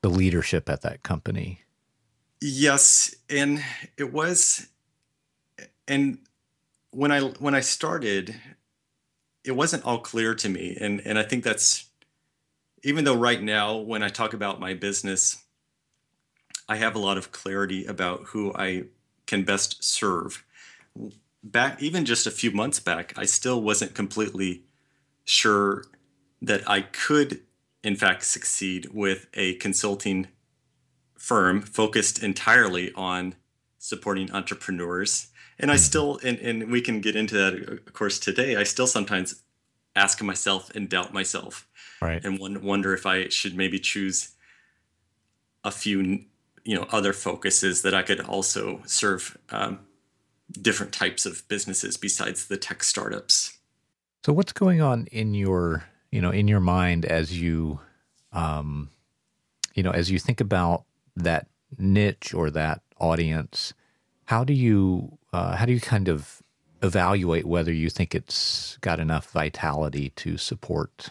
the 0.00 0.08
leadership 0.08 0.70
at 0.70 0.80
that 0.82 1.02
company. 1.02 1.60
Yes, 2.40 3.14
and 3.28 3.62
it 3.98 4.12
was 4.12 4.68
and 5.86 6.18
when 6.90 7.12
I 7.12 7.20
when 7.20 7.54
I 7.54 7.60
started 7.60 8.34
it 9.44 9.52
wasn't 9.52 9.84
all 9.84 9.98
clear 9.98 10.34
to 10.34 10.48
me 10.48 10.76
and 10.80 11.00
and 11.04 11.18
I 11.18 11.22
think 11.22 11.44
that's 11.44 11.86
even 12.84 13.04
though 13.04 13.16
right 13.16 13.42
now 13.42 13.76
when 13.76 14.02
I 14.02 14.08
talk 14.08 14.34
about 14.34 14.60
my 14.60 14.74
business 14.74 15.42
I 16.68 16.76
have 16.76 16.94
a 16.94 17.00
lot 17.00 17.18
of 17.18 17.32
clarity 17.32 17.84
about 17.84 18.24
who 18.26 18.52
I 18.54 18.84
can 19.26 19.44
best 19.44 19.82
serve 19.84 20.44
back 21.42 21.82
even 21.82 22.04
just 22.04 22.26
a 22.26 22.30
few 22.30 22.50
months 22.50 22.80
back, 22.80 23.12
I 23.16 23.24
still 23.24 23.60
wasn't 23.60 23.94
completely 23.94 24.62
sure 25.24 25.84
that 26.40 26.68
I 26.68 26.82
could 26.82 27.40
in 27.82 27.96
fact 27.96 28.24
succeed 28.24 28.88
with 28.92 29.26
a 29.34 29.54
consulting 29.54 30.28
firm 31.16 31.62
focused 31.62 32.22
entirely 32.22 32.92
on 32.94 33.34
supporting 33.78 34.30
entrepreneurs. 34.32 35.28
And 35.62 35.70
I 35.70 35.76
still, 35.76 36.18
and, 36.24 36.38
and 36.40 36.72
we 36.72 36.80
can 36.80 37.00
get 37.00 37.14
into 37.14 37.36
that, 37.36 37.54
of 37.54 37.92
course, 37.92 38.18
today. 38.18 38.56
I 38.56 38.64
still 38.64 38.88
sometimes 38.88 39.42
ask 39.94 40.20
myself 40.20 40.70
and 40.74 40.88
doubt 40.88 41.14
myself, 41.14 41.68
right? 42.00 42.22
And 42.24 42.40
wonder 42.40 42.92
if 42.92 43.06
I 43.06 43.28
should 43.28 43.56
maybe 43.56 43.78
choose 43.78 44.30
a 45.62 45.70
few, 45.70 46.24
you 46.64 46.76
know, 46.76 46.86
other 46.90 47.12
focuses 47.12 47.82
that 47.82 47.94
I 47.94 48.02
could 48.02 48.20
also 48.20 48.82
serve 48.86 49.38
um, 49.50 49.78
different 50.60 50.92
types 50.92 51.26
of 51.26 51.46
businesses 51.46 51.96
besides 51.96 52.48
the 52.48 52.56
tech 52.56 52.82
startups. 52.82 53.56
So, 54.26 54.32
what's 54.32 54.52
going 54.52 54.80
on 54.80 55.06
in 55.12 55.32
your, 55.32 55.84
you 56.10 56.20
know, 56.20 56.30
in 56.30 56.48
your 56.48 56.60
mind 56.60 57.04
as 57.04 57.40
you, 57.40 57.78
um, 58.32 58.90
you 59.74 59.84
know, 59.84 59.92
as 59.92 60.10
you 60.10 60.18
think 60.18 60.40
about 60.40 60.84
that 61.14 61.46
niche 61.78 62.34
or 62.34 62.50
that 62.50 62.80
audience? 62.98 63.74
How 64.32 64.44
do 64.44 64.54
you, 64.54 65.18
uh, 65.34 65.56
how 65.56 65.66
do 65.66 65.74
you 65.74 65.80
kind 65.80 66.08
of 66.08 66.42
evaluate 66.82 67.44
whether 67.44 67.70
you 67.70 67.90
think 67.90 68.14
it's 68.14 68.78
got 68.80 68.98
enough 68.98 69.30
vitality 69.30 70.08
to 70.16 70.38
support 70.38 71.10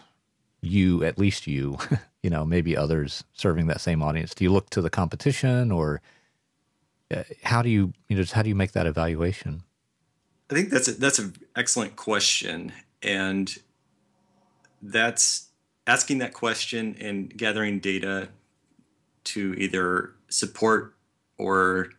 you, 0.60 1.04
at 1.04 1.18
least 1.18 1.46
you, 1.46 1.78
you 2.24 2.30
know, 2.30 2.44
maybe 2.44 2.76
others 2.76 3.22
serving 3.32 3.68
that 3.68 3.80
same 3.80 4.02
audience? 4.02 4.34
Do 4.34 4.42
you 4.42 4.50
look 4.50 4.70
to 4.70 4.82
the 4.82 4.90
competition 4.90 5.70
or 5.70 6.00
uh, 7.14 7.22
how 7.44 7.62
do 7.62 7.68
you, 7.68 7.92
you 8.08 8.16
know, 8.16 8.24
how 8.32 8.42
do 8.42 8.48
you 8.48 8.56
make 8.56 8.72
that 8.72 8.86
evaluation? 8.86 9.62
I 10.50 10.54
think 10.54 10.70
that's 10.70 10.88
a, 10.88 10.92
that's 10.94 11.20
an 11.20 11.36
excellent 11.54 11.94
question, 11.94 12.72
and 13.04 13.56
that's 14.82 15.46
asking 15.86 16.18
that 16.18 16.34
question 16.34 16.96
and 16.98 17.32
gathering 17.36 17.78
data 17.78 18.30
to 19.26 19.54
either 19.58 20.10
support 20.28 20.96
or 21.38 21.90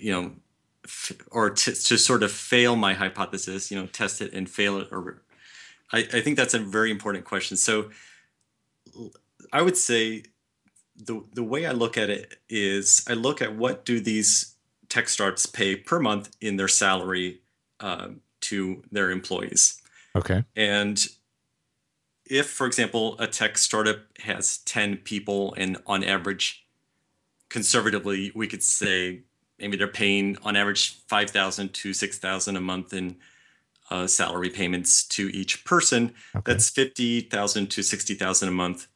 you 0.00 0.12
know 0.12 0.32
f- 0.84 1.12
or 1.30 1.50
to, 1.50 1.72
to 1.72 1.96
sort 1.96 2.22
of 2.22 2.32
fail 2.32 2.76
my 2.76 2.94
hypothesis 2.94 3.70
you 3.70 3.78
know 3.78 3.86
test 3.86 4.20
it 4.20 4.32
and 4.32 4.48
fail 4.48 4.78
it 4.78 4.88
or 4.90 5.22
I, 5.92 5.98
I 5.98 6.20
think 6.20 6.36
that's 6.36 6.54
a 6.54 6.58
very 6.58 6.90
important 6.90 7.24
question. 7.24 7.56
So 7.56 7.90
i 9.52 9.60
would 9.62 9.76
say 9.76 10.24
the 10.96 11.22
the 11.34 11.42
way 11.42 11.66
i 11.66 11.72
look 11.72 11.98
at 11.98 12.08
it 12.08 12.38
is 12.48 13.04
i 13.06 13.12
look 13.12 13.42
at 13.42 13.54
what 13.54 13.84
do 13.84 14.00
these 14.00 14.56
tech 14.88 15.08
startups 15.08 15.46
pay 15.46 15.76
per 15.76 16.00
month 16.00 16.36
in 16.40 16.56
their 16.56 16.68
salary 16.68 17.40
uh, 17.80 18.08
to 18.40 18.82
their 18.90 19.10
employees. 19.10 19.80
Okay. 20.14 20.44
And 20.54 21.06
if 22.24 22.48
for 22.48 22.66
example 22.66 23.16
a 23.18 23.26
tech 23.26 23.58
startup 23.58 23.98
has 24.20 24.58
10 24.58 24.98
people 24.98 25.54
and 25.56 25.76
on 25.86 26.02
average 26.02 26.66
conservatively 27.48 28.32
we 28.34 28.46
could 28.48 28.62
say 28.62 29.22
maybe 29.58 29.76
they're 29.76 29.88
paying 29.88 30.36
on 30.42 30.56
average 30.56 30.98
5000 31.06 31.72
to 31.72 31.92
6000 31.92 32.56
a 32.56 32.60
month 32.60 32.92
in 32.92 33.16
uh, 33.90 34.06
salary 34.06 34.50
payments 34.50 35.04
to 35.04 35.28
each 35.28 35.64
person 35.64 36.12
okay. 36.34 36.52
that's 36.52 36.70
50000 36.70 37.70
to 37.70 37.82
60000 37.82 38.48
a 38.48 38.52
month 38.52 38.88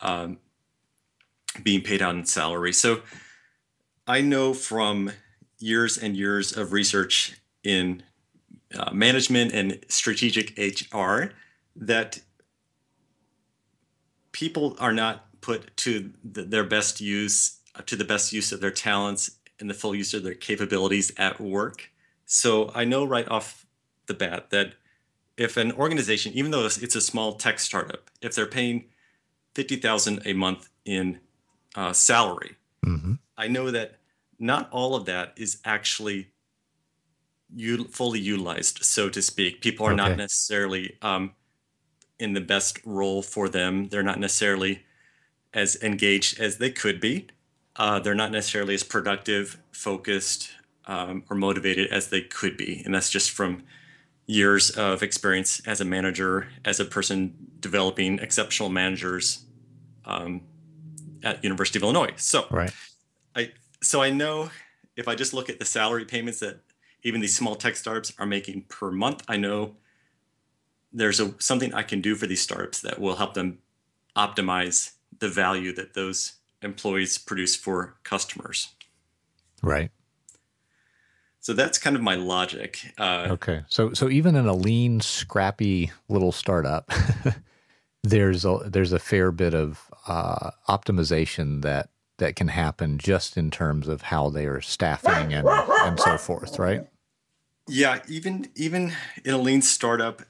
um, 0.00 0.38
being 1.62 1.80
paid 1.80 2.02
out 2.02 2.14
in 2.14 2.24
salary 2.24 2.72
so 2.72 3.00
i 4.06 4.20
know 4.20 4.52
from 4.52 5.12
years 5.58 5.96
and 5.96 6.16
years 6.16 6.56
of 6.56 6.72
research 6.72 7.40
in 7.62 8.02
uh, 8.76 8.92
management 8.92 9.52
and 9.52 9.78
strategic 9.88 10.58
hr 10.92 11.26
that 11.76 12.20
people 14.32 14.76
are 14.80 14.92
not 14.92 15.26
put 15.40 15.76
to 15.76 16.10
the, 16.24 16.42
their 16.42 16.64
best 16.64 17.00
use 17.00 17.60
to 17.86 17.96
the 17.96 18.04
best 18.04 18.32
use 18.32 18.50
of 18.50 18.60
their 18.60 18.70
talents 18.70 19.30
and 19.60 19.70
the 19.70 19.74
full 19.74 19.94
use 19.94 20.14
of 20.14 20.22
their 20.22 20.34
capabilities 20.34 21.12
at 21.16 21.40
work. 21.40 21.90
So 22.26 22.70
I 22.74 22.84
know 22.84 23.04
right 23.04 23.28
off 23.28 23.66
the 24.06 24.14
bat 24.14 24.50
that 24.50 24.74
if 25.36 25.56
an 25.56 25.72
organization, 25.72 26.32
even 26.34 26.50
though 26.50 26.64
it's 26.66 26.94
a 26.94 27.00
small 27.00 27.34
tech 27.34 27.58
startup, 27.58 28.10
if 28.20 28.34
they're 28.34 28.46
paying 28.46 28.84
fifty 29.54 29.76
thousand 29.76 30.22
a 30.24 30.32
month 30.32 30.68
in 30.84 31.20
uh, 31.74 31.92
salary, 31.92 32.56
mm-hmm. 32.84 33.14
I 33.36 33.48
know 33.48 33.70
that 33.70 33.98
not 34.38 34.68
all 34.70 34.94
of 34.94 35.06
that 35.06 35.34
is 35.36 35.60
actually 35.64 36.28
u- 37.54 37.88
fully 37.88 38.20
utilized, 38.20 38.84
so 38.84 39.08
to 39.08 39.22
speak. 39.22 39.60
People 39.60 39.86
are 39.86 39.92
okay. 39.92 39.96
not 39.96 40.16
necessarily 40.16 40.96
um, 41.02 41.32
in 42.18 42.32
the 42.32 42.40
best 42.40 42.80
role 42.84 43.22
for 43.22 43.48
them. 43.48 43.88
They're 43.88 44.02
not 44.02 44.20
necessarily 44.20 44.82
as 45.52 45.80
engaged 45.82 46.40
as 46.40 46.58
they 46.58 46.70
could 46.70 47.00
be. 47.00 47.28
Uh, 47.76 47.98
they're 47.98 48.14
not 48.14 48.30
necessarily 48.30 48.74
as 48.74 48.82
productive, 48.82 49.58
focused, 49.72 50.50
um, 50.86 51.24
or 51.28 51.36
motivated 51.36 51.90
as 51.90 52.08
they 52.08 52.20
could 52.20 52.56
be. 52.56 52.82
And 52.84 52.94
that's 52.94 53.10
just 53.10 53.30
from 53.30 53.64
years 54.26 54.70
of 54.70 55.02
experience 55.02 55.60
as 55.66 55.80
a 55.80 55.84
manager, 55.84 56.48
as 56.64 56.80
a 56.80 56.84
person 56.84 57.34
developing 57.60 58.18
exceptional 58.18 58.68
managers 58.68 59.44
um, 60.04 60.42
at 61.22 61.42
University 61.42 61.78
of 61.78 61.82
Illinois. 61.82 62.12
So, 62.16 62.46
right. 62.50 62.72
I 63.34 63.52
so 63.82 64.02
I 64.02 64.10
know 64.10 64.50
if 64.96 65.08
I 65.08 65.14
just 65.14 65.34
look 65.34 65.50
at 65.50 65.58
the 65.58 65.64
salary 65.64 66.04
payments 66.04 66.40
that 66.40 66.60
even 67.02 67.20
these 67.20 67.36
small 67.36 67.54
tech 67.54 67.76
startups 67.76 68.12
are 68.18 68.26
making 68.26 68.62
per 68.68 68.90
month, 68.90 69.22
I 69.28 69.36
know 69.36 69.76
there's 70.92 71.20
a, 71.20 71.34
something 71.38 71.74
I 71.74 71.82
can 71.82 72.00
do 72.00 72.14
for 72.14 72.26
these 72.26 72.40
startups 72.40 72.80
that 72.82 73.00
will 73.00 73.16
help 73.16 73.34
them 73.34 73.58
optimize 74.16 74.92
the 75.18 75.28
value 75.28 75.74
that 75.74 75.94
those 75.94 76.34
employees 76.64 77.18
produce 77.18 77.56
for 77.56 77.96
customers. 78.02 78.68
Right. 79.62 79.90
So 81.40 81.52
that's 81.52 81.76
kind 81.76 81.94
of 81.94 82.02
my 82.02 82.14
logic. 82.14 82.94
Uh, 82.96 83.26
okay. 83.30 83.64
So 83.68 83.92
so 83.92 84.08
even 84.08 84.34
in 84.34 84.46
a 84.46 84.54
lean, 84.54 85.00
scrappy 85.00 85.92
little 86.08 86.32
startup, 86.32 86.90
there's 88.02 88.44
a 88.44 88.60
there's 88.64 88.92
a 88.92 88.98
fair 88.98 89.30
bit 89.30 89.54
of 89.54 89.90
uh, 90.06 90.52
optimization 90.68 91.62
that 91.62 91.90
that 92.18 92.36
can 92.36 92.48
happen 92.48 92.96
just 92.98 93.36
in 93.36 93.50
terms 93.50 93.88
of 93.88 94.02
how 94.02 94.30
they 94.30 94.46
are 94.46 94.60
staffing 94.60 95.34
and 95.34 95.46
and 95.46 96.00
so 96.00 96.16
forth, 96.16 96.58
right? 96.58 96.86
Yeah, 97.68 98.00
even 98.08 98.48
even 98.54 98.92
in 99.24 99.34
a 99.34 99.38
lean 99.38 99.62
startup, 99.62 100.22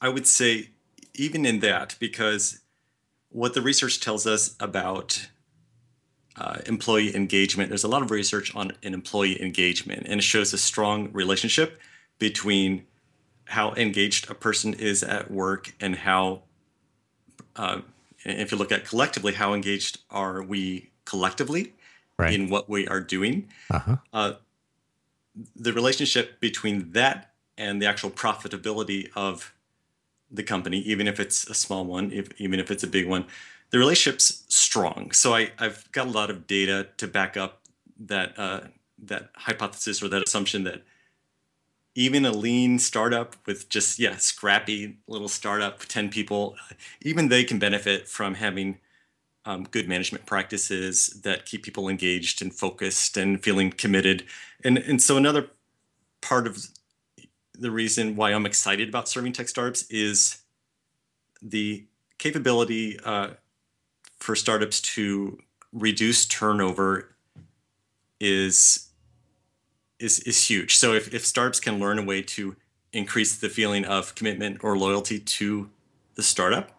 I 0.00 0.08
would 0.08 0.26
say 0.26 0.70
even 1.14 1.44
in 1.44 1.60
that, 1.60 1.96
because 1.98 2.60
what 3.30 3.54
the 3.54 3.60
research 3.60 4.00
tells 4.00 4.26
us 4.26 4.56
about 4.60 5.28
uh, 6.38 6.58
employee 6.66 7.14
engagement, 7.14 7.68
there's 7.68 7.84
a 7.84 7.88
lot 7.88 8.02
of 8.02 8.10
research 8.10 8.54
on 8.54 8.72
an 8.82 8.94
employee 8.94 9.40
engagement, 9.42 10.06
and 10.06 10.20
it 10.20 10.22
shows 10.22 10.52
a 10.52 10.58
strong 10.58 11.10
relationship 11.12 11.80
between 12.18 12.84
how 13.46 13.72
engaged 13.74 14.30
a 14.30 14.34
person 14.34 14.74
is 14.74 15.02
at 15.02 15.30
work 15.30 15.74
and 15.80 15.96
how, 15.96 16.42
uh, 17.56 17.80
if 18.24 18.52
you 18.52 18.58
look 18.58 18.70
at 18.70 18.84
collectively, 18.84 19.32
how 19.32 19.54
engaged 19.54 19.98
are 20.10 20.42
we 20.42 20.90
collectively 21.04 21.72
right. 22.18 22.34
in 22.34 22.50
what 22.50 22.68
we 22.68 22.86
are 22.86 23.00
doing. 23.00 23.48
Uh-huh. 23.70 23.96
Uh, 24.12 24.32
the 25.56 25.72
relationship 25.72 26.40
between 26.40 26.92
that 26.92 27.32
and 27.56 27.80
the 27.80 27.86
actual 27.86 28.10
profitability 28.10 29.08
of 29.16 29.54
the 30.30 30.42
company, 30.42 30.78
even 30.80 31.08
if 31.08 31.18
it's 31.18 31.48
a 31.48 31.54
small 31.54 31.84
one, 31.84 32.12
if, 32.12 32.28
even 32.38 32.60
if 32.60 32.70
it's 32.70 32.82
a 32.82 32.86
big 32.86 33.08
one, 33.08 33.24
the 33.70 33.78
relationship's 33.78 34.44
strong. 34.48 35.10
So 35.12 35.34
I, 35.34 35.52
I've 35.58 35.90
got 35.92 36.06
a 36.06 36.10
lot 36.10 36.30
of 36.30 36.46
data 36.46 36.88
to 36.96 37.06
back 37.06 37.36
up 37.36 37.62
that 38.00 38.38
uh, 38.38 38.60
that 39.04 39.30
hypothesis 39.34 40.02
or 40.02 40.08
that 40.08 40.26
assumption 40.26 40.64
that 40.64 40.82
even 41.94 42.24
a 42.24 42.30
lean 42.30 42.78
startup 42.78 43.36
with 43.46 43.68
just 43.68 43.98
yeah 43.98 44.16
scrappy 44.16 44.98
little 45.08 45.28
startup 45.28 45.80
10 45.80 46.10
people 46.10 46.56
even 47.02 47.28
they 47.28 47.42
can 47.42 47.58
benefit 47.58 48.08
from 48.08 48.34
having 48.34 48.78
um, 49.44 49.64
good 49.64 49.88
management 49.88 50.26
practices 50.26 51.20
that 51.24 51.46
keep 51.46 51.62
people 51.62 51.88
engaged 51.88 52.42
and 52.42 52.54
focused 52.54 53.16
and 53.16 53.42
feeling 53.42 53.70
committed 53.70 54.24
and 54.62 54.78
and 54.78 55.02
so 55.02 55.16
another 55.16 55.48
part 56.20 56.46
of 56.46 56.68
the 57.58 57.70
reason 57.70 58.14
why 58.14 58.32
I'm 58.32 58.46
excited 58.46 58.88
about 58.88 59.08
serving 59.08 59.32
tech 59.32 59.48
startups 59.48 59.82
is 59.90 60.38
the 61.42 61.84
capability 62.18 62.98
uh, 63.04 63.30
for 64.20 64.34
startups 64.34 64.80
to 64.80 65.38
reduce 65.72 66.26
turnover 66.26 67.14
is 68.20 68.88
is 69.98 70.20
is 70.20 70.48
huge. 70.48 70.76
So 70.76 70.92
if, 70.94 71.12
if 71.12 71.26
startups 71.26 71.60
can 71.60 71.78
learn 71.78 71.98
a 71.98 72.04
way 72.04 72.22
to 72.22 72.56
increase 72.92 73.36
the 73.36 73.48
feeling 73.48 73.84
of 73.84 74.14
commitment 74.14 74.62
or 74.62 74.78
loyalty 74.78 75.18
to 75.18 75.70
the 76.14 76.22
startup 76.22 76.70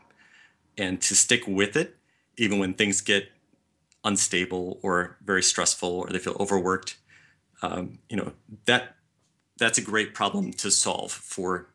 and 0.77 1.01
to 1.01 1.15
stick 1.15 1.46
with 1.48 1.75
it, 1.75 1.98
even 2.38 2.60
when 2.60 2.74
things 2.74 3.01
get 3.01 3.29
unstable 4.03 4.79
or 4.81 5.17
very 5.24 5.43
stressful 5.43 5.89
or 5.89 6.08
they 6.08 6.19
feel 6.19 6.38
overworked, 6.39 6.98
um, 7.62 8.00
you 8.10 8.17
know 8.17 8.31
that 8.65 8.96
that's 9.58 9.77
a 9.77 9.81
great 9.81 10.13
problem 10.13 10.53
to 10.53 10.72
solve 10.72 11.12
for 11.12 11.67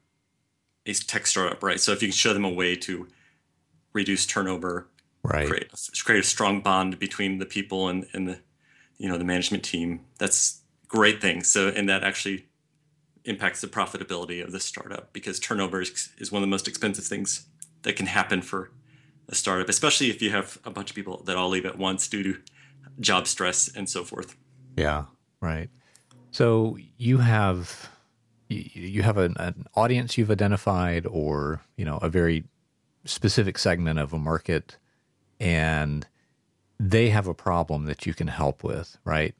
a 0.86 0.92
tech 0.94 1.26
startup, 1.26 1.62
right? 1.62 1.80
So 1.80 1.92
if 1.92 2.02
you 2.02 2.08
can 2.08 2.14
show 2.14 2.32
them 2.32 2.44
a 2.44 2.50
way 2.50 2.76
to 2.76 3.08
reduce 3.92 4.26
turnover, 4.26 4.88
right, 5.24 5.46
create, 5.46 5.72
create 6.04 6.20
a 6.20 6.26
strong 6.26 6.60
bond 6.60 6.98
between 6.98 7.38
the 7.38 7.46
people 7.46 7.88
and, 7.88 8.06
and 8.12 8.28
the 8.28 8.38
you 8.98 9.08
know 9.08 9.18
the 9.18 9.24
management 9.24 9.64
team, 9.64 10.00
that's 10.18 10.60
great 10.88 11.20
thing. 11.20 11.42
So, 11.42 11.68
and 11.68 11.88
that 11.88 12.04
actually 12.04 12.46
impacts 13.24 13.60
the 13.60 13.66
profitability 13.66 14.44
of 14.44 14.52
the 14.52 14.60
startup 14.60 15.12
because 15.12 15.40
turnover 15.40 15.80
is, 15.80 16.10
is 16.18 16.30
one 16.30 16.42
of 16.42 16.46
the 16.46 16.50
most 16.50 16.68
expensive 16.68 17.04
things 17.04 17.46
that 17.82 17.96
can 17.96 18.06
happen 18.06 18.42
for 18.42 18.70
a 19.28 19.34
startup, 19.34 19.68
especially 19.68 20.10
if 20.10 20.20
you 20.20 20.30
have 20.30 20.58
a 20.64 20.70
bunch 20.70 20.90
of 20.90 20.96
people 20.96 21.22
that 21.24 21.36
all 21.36 21.48
leave 21.48 21.64
at 21.64 21.78
once 21.78 22.06
due 22.08 22.22
to 22.22 22.40
job 23.00 23.26
stress 23.26 23.68
and 23.74 23.88
so 23.88 24.04
forth. 24.04 24.36
Yeah, 24.76 25.04
right. 25.40 25.70
So 26.30 26.76
you 26.98 27.18
have 27.18 27.90
you 28.48 29.02
have 29.02 29.16
an, 29.16 29.34
an 29.38 29.66
audience 29.74 30.18
you've 30.18 30.30
identified, 30.30 31.06
or 31.06 31.60
you 31.76 31.84
know, 31.84 31.98
a 31.98 32.08
very 32.08 32.44
specific 33.04 33.58
segment 33.58 33.98
of 33.98 34.12
a 34.12 34.18
market, 34.18 34.76
and 35.44 36.06
they 36.80 37.10
have 37.10 37.28
a 37.28 37.34
problem 37.34 37.84
that 37.84 38.06
you 38.06 38.14
can 38.14 38.28
help 38.28 38.64
with, 38.64 38.96
right? 39.04 39.34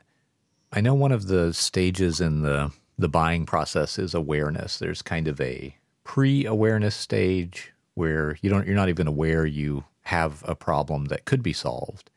I 0.73 0.81
know 0.81 0.95
one 0.95 1.13
of 1.13 1.27
the 1.27 1.53
stages 1.53 2.21
in 2.21 2.43
the 2.43 2.71
the 2.97 3.09
buying 3.09 3.45
process 3.45 3.99
is 3.99 4.15
awareness. 4.15 4.79
There's 4.79 5.03
kind 5.03 5.27
of 5.27 5.41
a 5.41 5.77
pre-awareness 6.05 6.95
stage 6.95 7.73
where 7.95 8.37
you 8.41 8.51
don't 8.51 8.67
you're 8.67 8.77
not 8.77 8.89
even 8.89 9.07
aware 9.09 9.47
you 9.47 9.85
have 10.03 10.45
a 10.47 10.55
problem 10.55 11.07
that 11.07 11.25
could 11.25 11.43
be 11.43 11.53
solved. 11.53 12.11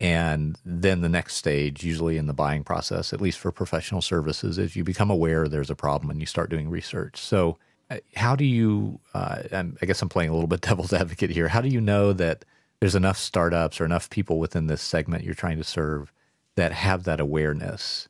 And 0.00 0.58
then 0.64 1.00
the 1.00 1.08
next 1.08 1.36
stage, 1.36 1.82
usually 1.82 2.18
in 2.18 2.26
the 2.26 2.34
buying 2.34 2.62
process, 2.62 3.12
at 3.12 3.20
least 3.20 3.38
for 3.38 3.50
professional 3.50 4.00
services, 4.00 4.58
is 4.58 4.76
you 4.76 4.84
become 4.84 5.10
aware 5.10 5.48
there's 5.48 5.70
a 5.70 5.74
problem 5.74 6.10
and 6.10 6.20
you 6.20 6.26
start 6.26 6.50
doing 6.50 6.68
research. 6.68 7.18
So, 7.18 7.58
uh, 7.90 7.98
how 8.14 8.36
do 8.36 8.44
you? 8.44 9.00
Uh, 9.14 9.42
I 9.52 9.86
guess 9.86 10.02
I'm 10.02 10.08
playing 10.08 10.30
a 10.30 10.34
little 10.34 10.48
bit 10.48 10.60
devil's 10.68 10.92
advocate 10.92 11.30
here. 11.30 11.48
How 11.48 11.60
do 11.60 11.68
you 11.68 11.80
know 11.80 12.12
that 12.12 12.44
there's 12.80 12.94
enough 12.94 13.18
startups 13.18 13.80
or 13.80 13.84
enough 13.84 14.08
people 14.10 14.38
within 14.38 14.66
this 14.66 14.82
segment 14.82 15.24
you're 15.24 15.34
trying 15.34 15.58
to 15.58 15.64
serve 15.64 16.12
that 16.56 16.72
have 16.72 17.04
that 17.04 17.20
awareness? 17.20 18.08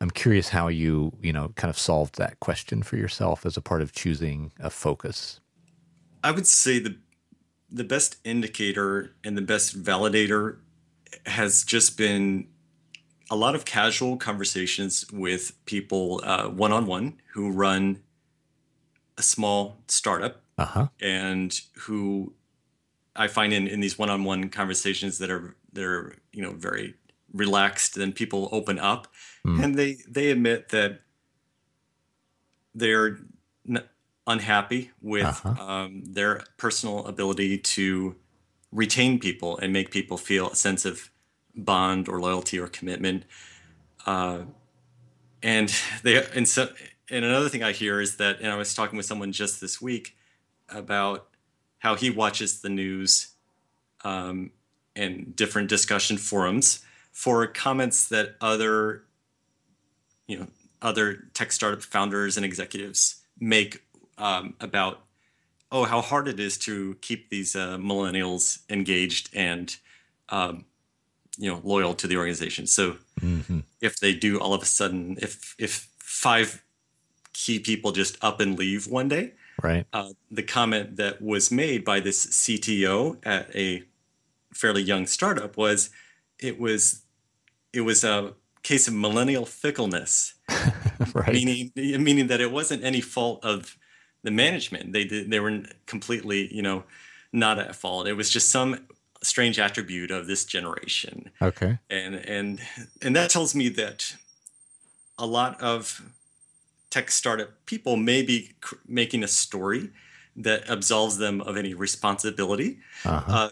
I'm 0.00 0.10
curious 0.10 0.48
how 0.48 0.68
you, 0.68 1.12
you 1.22 1.32
know, 1.32 1.52
kind 1.56 1.70
of 1.70 1.78
solved 1.78 2.16
that 2.16 2.40
question 2.40 2.82
for 2.82 2.96
yourself 2.96 3.46
as 3.46 3.56
a 3.56 3.60
part 3.60 3.82
of 3.82 3.92
choosing 3.92 4.52
a 4.58 4.70
focus. 4.70 5.40
I 6.24 6.30
would 6.30 6.46
say 6.46 6.78
the 6.78 6.96
the 7.70 7.84
best 7.84 8.16
indicator 8.22 9.14
and 9.24 9.36
the 9.36 9.42
best 9.42 9.82
validator 9.82 10.58
has 11.24 11.64
just 11.64 11.96
been 11.96 12.46
a 13.30 13.36
lot 13.36 13.54
of 13.54 13.64
casual 13.64 14.18
conversations 14.18 15.06
with 15.10 15.52
people 15.64 16.20
one 16.54 16.72
on 16.72 16.86
one 16.86 17.14
who 17.32 17.50
run 17.50 18.02
a 19.16 19.22
small 19.22 19.78
startup 19.88 20.42
uh-huh. 20.58 20.88
and 21.00 21.60
who 21.74 22.34
I 23.14 23.28
find 23.28 23.52
in, 23.52 23.66
in 23.66 23.80
these 23.80 23.98
one 23.98 24.10
on 24.10 24.24
one 24.24 24.48
conversations 24.48 25.18
that 25.18 25.30
are 25.30 25.56
they're 25.72 26.14
you 26.32 26.42
know 26.42 26.52
very 26.52 26.94
relaxed 27.32 27.94
then 27.94 28.12
people 28.12 28.48
open 28.52 28.78
up 28.78 29.08
mm. 29.46 29.62
and 29.62 29.74
they 29.74 29.98
they 30.08 30.30
admit 30.30 30.68
that 30.68 31.00
they're 32.74 33.18
unhappy 34.26 34.90
with 35.00 35.24
uh-huh. 35.24 35.62
um, 35.62 36.02
their 36.04 36.44
personal 36.56 37.04
ability 37.06 37.58
to 37.58 38.16
retain 38.70 39.18
people 39.18 39.58
and 39.58 39.72
make 39.72 39.90
people 39.90 40.16
feel 40.16 40.50
a 40.50 40.56
sense 40.56 40.84
of 40.84 41.10
bond 41.54 42.08
or 42.08 42.20
loyalty 42.20 42.58
or 42.58 42.68
commitment. 42.68 43.24
Uh, 44.06 44.42
and 45.42 45.74
they 46.02 46.24
and 46.34 46.48
so 46.48 46.68
and 47.10 47.24
another 47.24 47.48
thing 47.48 47.62
I 47.62 47.72
hear 47.72 48.00
is 48.00 48.16
that 48.16 48.40
and 48.40 48.50
I 48.50 48.56
was 48.56 48.74
talking 48.74 48.96
with 48.96 49.06
someone 49.06 49.32
just 49.32 49.60
this 49.60 49.80
week 49.80 50.16
about 50.68 51.28
how 51.82 51.96
he 51.96 52.10
watches 52.10 52.60
the 52.60 52.68
news 52.68 53.34
um, 54.04 54.52
and 54.94 55.34
different 55.34 55.68
discussion 55.68 56.16
forums 56.16 56.84
for 57.10 57.44
comments 57.48 58.08
that 58.08 58.36
other 58.40 59.02
you 60.28 60.38
know 60.38 60.46
other 60.80 61.24
tech 61.34 61.50
startup 61.50 61.82
founders 61.82 62.36
and 62.36 62.46
executives 62.46 63.22
make 63.40 63.82
um, 64.16 64.54
about 64.60 65.00
oh 65.72 65.82
how 65.82 66.00
hard 66.00 66.28
it 66.28 66.38
is 66.38 66.56
to 66.56 66.94
keep 67.00 67.30
these 67.30 67.56
uh, 67.56 67.76
millennials 67.78 68.60
engaged 68.70 69.28
and 69.34 69.76
um, 70.28 70.64
you 71.36 71.50
know 71.50 71.60
loyal 71.64 71.94
to 71.94 72.06
the 72.06 72.16
organization. 72.16 72.68
So 72.68 72.96
mm-hmm. 73.20 73.60
if 73.80 73.98
they 73.98 74.14
do 74.14 74.38
all 74.38 74.54
of 74.54 74.62
a 74.62 74.66
sudden, 74.66 75.18
if 75.20 75.56
if 75.58 75.88
five 75.98 76.62
key 77.32 77.58
people 77.58 77.90
just 77.90 78.22
up 78.22 78.40
and 78.40 78.56
leave 78.56 78.86
one 78.86 79.08
day, 79.08 79.32
right? 79.62 79.86
Uh, 79.92 80.10
the 80.30 80.42
comment 80.42 80.96
that 80.96 81.22
was 81.22 81.50
made 81.50 81.84
by 81.84 82.00
this 82.00 82.26
CTO 82.26 83.18
at 83.24 83.54
a 83.54 83.84
fairly 84.52 84.82
young 84.82 85.06
startup 85.06 85.56
was 85.56 85.90
it 86.38 86.58
was 86.58 87.02
it 87.72 87.82
was 87.82 88.04
a 88.04 88.34
case 88.62 88.86
of 88.86 88.94
millennial 88.94 89.46
fickleness, 89.46 90.34
right. 91.14 91.32
meaning 91.32 91.72
meaning 91.76 92.26
that 92.28 92.40
it 92.40 92.52
wasn't 92.52 92.84
any 92.84 93.00
fault 93.00 93.44
of 93.44 93.76
the 94.22 94.30
management. 94.30 94.92
They 94.92 95.04
did, 95.04 95.30
they 95.30 95.40
were 95.40 95.62
completely, 95.86 96.54
you 96.54 96.62
know, 96.62 96.84
not 97.32 97.58
at 97.58 97.74
fault. 97.74 98.06
It 98.06 98.14
was 98.14 98.30
just 98.30 98.50
some 98.50 98.86
strange 99.22 99.58
attribute 99.58 100.10
of 100.10 100.26
this 100.26 100.44
generation. 100.44 101.30
Okay. 101.40 101.78
And 101.90 102.14
and 102.14 102.60
and 103.00 103.16
that 103.16 103.30
tells 103.30 103.54
me 103.54 103.68
that 103.70 104.14
a 105.18 105.26
lot 105.26 105.60
of 105.60 106.02
tech 106.92 107.10
startup 107.10 107.50
people 107.64 107.96
may 107.96 108.22
be 108.22 108.52
cr- 108.60 108.74
making 108.86 109.24
a 109.24 109.28
story 109.28 109.90
that 110.36 110.68
absolves 110.68 111.16
them 111.16 111.40
of 111.40 111.56
any 111.56 111.72
responsibility. 111.72 112.78
Uh-huh. 113.04 113.32
Uh, 113.32 113.50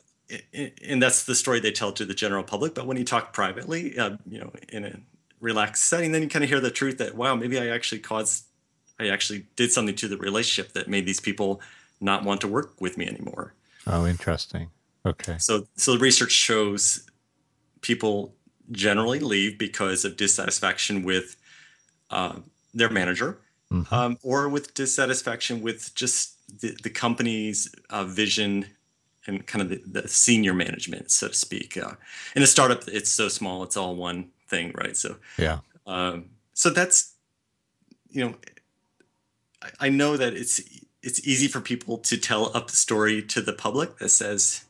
and 0.87 1.03
that's 1.03 1.24
the 1.24 1.35
story 1.35 1.59
they 1.59 1.72
tell 1.72 1.90
to 1.92 2.05
the 2.05 2.14
general 2.14 2.44
public. 2.44 2.74
But 2.74 2.87
when 2.87 2.96
you 2.96 3.05
talk 3.05 3.33
privately, 3.33 3.98
uh, 3.98 4.16
you 4.29 4.38
know, 4.38 4.53
in 4.68 4.85
a 4.85 5.00
relaxed 5.40 5.87
setting, 5.87 6.12
then 6.12 6.22
you 6.22 6.29
kind 6.29 6.44
of 6.44 6.50
hear 6.50 6.61
the 6.61 6.70
truth 6.70 6.98
that 6.98 7.16
wow, 7.16 7.35
maybe 7.35 7.59
I 7.59 7.68
actually 7.68 8.00
caused 8.00 8.44
I 9.00 9.09
actually 9.09 9.46
did 9.57 9.72
something 9.72 9.96
to 9.96 10.09
the 10.09 10.18
relationship 10.18 10.74
that 10.74 10.87
made 10.87 11.07
these 11.07 11.20
people 11.20 11.62
not 12.00 12.22
want 12.24 12.42
to 12.42 12.48
work 12.48 12.79
with 12.81 12.98
me 12.98 13.07
anymore. 13.07 13.55
Oh, 13.87 14.07
interesting. 14.07 14.68
Okay. 15.07 15.38
So, 15.38 15.66
so 15.76 15.92
the 15.94 15.98
research 15.98 16.33
shows 16.33 17.09
people 17.81 18.35
generally 18.70 19.18
leave 19.18 19.59
because 19.59 20.05
of 20.05 20.18
dissatisfaction 20.18 21.03
with 21.03 21.37
uh, 22.11 22.37
their 22.74 22.90
manager 22.90 23.38
mm-hmm. 23.72 23.94
um, 23.94 24.18
or 24.22 24.48
with 24.48 24.74
dissatisfaction 24.74 25.62
with 25.62 25.94
just 25.94 26.37
the, 26.61 26.76
the 26.83 26.90
company's 26.90 27.72
uh, 27.90 28.04
vision 28.04 28.66
and 29.26 29.46
kind 29.46 29.62
of 29.62 29.68
the, 29.68 30.00
the, 30.00 30.09
senior 30.09 30.54
management, 30.54 31.11
so 31.11 31.28
to 31.28 31.35
speak. 31.35 31.76
Uh, 31.76 31.92
in 32.35 32.42
a 32.42 32.46
startup, 32.46 32.88
it's 32.88 33.11
so 33.11 33.28
small; 33.28 33.62
it's 33.62 33.76
all 33.76 33.94
one 33.94 34.30
thing, 34.48 34.72
right? 34.74 34.96
So, 34.96 35.16
yeah. 35.38 35.59
Um, 35.87 36.30
so 36.54 36.70
that's 36.70 37.14
you 38.11 38.24
know 38.24 38.35
I 39.78 39.88
know 39.88 40.16
that 40.16 40.35
it's 40.35 40.61
it's 41.02 41.26
easy 41.26 41.48
for 41.48 41.61
people 41.61 41.98
to 41.98 42.16
tell 42.16 42.54
a 42.54 42.68
story 42.68 43.22
to 43.22 43.40
the 43.40 43.52
public 43.52 43.98
that 43.98 44.09
says 44.11 44.64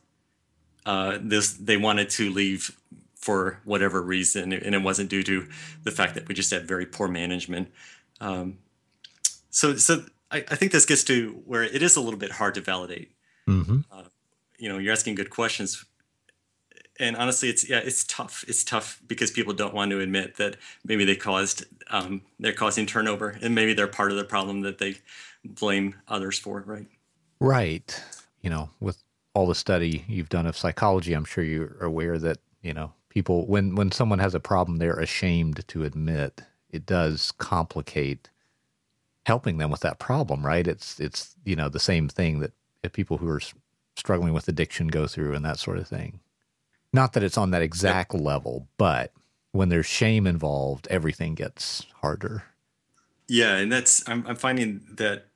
uh, 0.85 1.17
this 1.21 1.53
they 1.53 1.77
wanted 1.77 2.09
to 2.11 2.29
leave 2.29 2.77
for 3.21 3.61
whatever 3.63 4.01
reason, 4.01 4.51
and 4.51 4.75
it 4.75 4.81
wasn't 4.81 5.09
due 5.09 5.23
to 5.23 5.47
the 5.83 5.91
fact 5.91 6.15
that 6.15 6.27
we 6.27 6.35
just 6.35 6.51
had 6.51 6.67
very 6.67 6.85
poor 6.85 7.07
management. 7.07 7.69
Um, 8.19 8.57
so, 9.49 9.75
so 9.75 10.03
I, 10.31 10.37
I, 10.37 10.55
think 10.55 10.71
this 10.71 10.85
gets 10.85 11.03
to 11.05 11.41
where 11.45 11.63
it 11.63 11.81
is 11.81 11.95
a 11.95 12.01
little 12.01 12.19
bit 12.19 12.31
hard 12.31 12.55
to 12.55 12.61
validate. 12.61 13.11
Mm-hmm. 13.47 13.79
Uh, 13.91 14.03
you 14.57 14.69
know, 14.69 14.77
you're 14.77 14.93
asking 14.93 15.15
good 15.15 15.29
questions 15.29 15.85
and 17.01 17.15
honestly, 17.15 17.49
it's 17.49 17.67
yeah, 17.67 17.79
it's 17.79 18.03
tough. 18.03 18.45
It's 18.47 18.63
tough 18.63 19.01
because 19.07 19.31
people 19.31 19.53
don't 19.53 19.73
want 19.73 19.91
to 19.91 19.99
admit 19.99 20.35
that 20.35 20.57
maybe 20.85 21.03
they 21.03 21.15
caused 21.15 21.65
um, 21.89 22.21
they're 22.39 22.53
causing 22.53 22.85
turnover, 22.85 23.37
and 23.41 23.55
maybe 23.55 23.73
they're 23.73 23.87
part 23.87 24.11
of 24.11 24.17
the 24.17 24.23
problem 24.23 24.61
that 24.61 24.77
they 24.77 24.97
blame 25.43 25.95
others 26.07 26.37
for. 26.37 26.61
Right. 26.61 26.87
Right. 27.39 28.03
You 28.41 28.51
know, 28.51 28.69
with 28.79 29.01
all 29.33 29.47
the 29.47 29.55
study 29.55 30.05
you've 30.07 30.29
done 30.29 30.45
of 30.45 30.55
psychology, 30.55 31.13
I'm 31.13 31.25
sure 31.25 31.43
you're 31.43 31.77
aware 31.81 32.19
that 32.19 32.37
you 32.61 32.73
know 32.73 32.93
people 33.11 33.45
when 33.45 33.75
when 33.75 33.91
someone 33.91 34.19
has 34.19 34.33
a 34.33 34.39
problem, 34.39 34.77
they're 34.77 34.99
ashamed 34.99 35.67
to 35.67 35.83
admit. 35.83 36.41
It 36.71 36.85
does 36.85 37.31
complicate 37.33 38.29
helping 39.25 39.57
them 39.57 39.69
with 39.69 39.81
that 39.81 39.99
problem, 39.99 40.45
right? 40.45 40.65
It's 40.65 40.99
it's 40.99 41.35
you 41.45 41.55
know 41.55 41.69
the 41.69 41.79
same 41.79 42.09
thing 42.09 42.39
that 42.39 42.53
people 42.93 43.17
who 43.17 43.29
are 43.29 43.41
struggling 43.95 44.33
with 44.33 44.47
addiction 44.47 44.87
go 44.87 45.05
through 45.05 45.35
and 45.35 45.45
that 45.45 45.59
sort 45.59 45.77
of 45.77 45.87
thing. 45.87 46.19
Not 46.93 47.13
that 47.13 47.23
it's 47.23 47.37
on 47.37 47.51
that 47.51 47.61
exact 47.61 48.13
yep. 48.13 48.23
level, 48.23 48.67
but 48.77 49.11
when 49.51 49.69
there's 49.69 49.85
shame 49.85 50.25
involved, 50.25 50.87
everything 50.89 51.35
gets 51.35 51.85
harder. 52.01 52.43
Yeah, 53.27 53.57
and 53.57 53.71
that's 53.71 54.07
I'm, 54.09 54.25
I'm 54.27 54.35
finding 54.35 54.81
that 54.93 55.27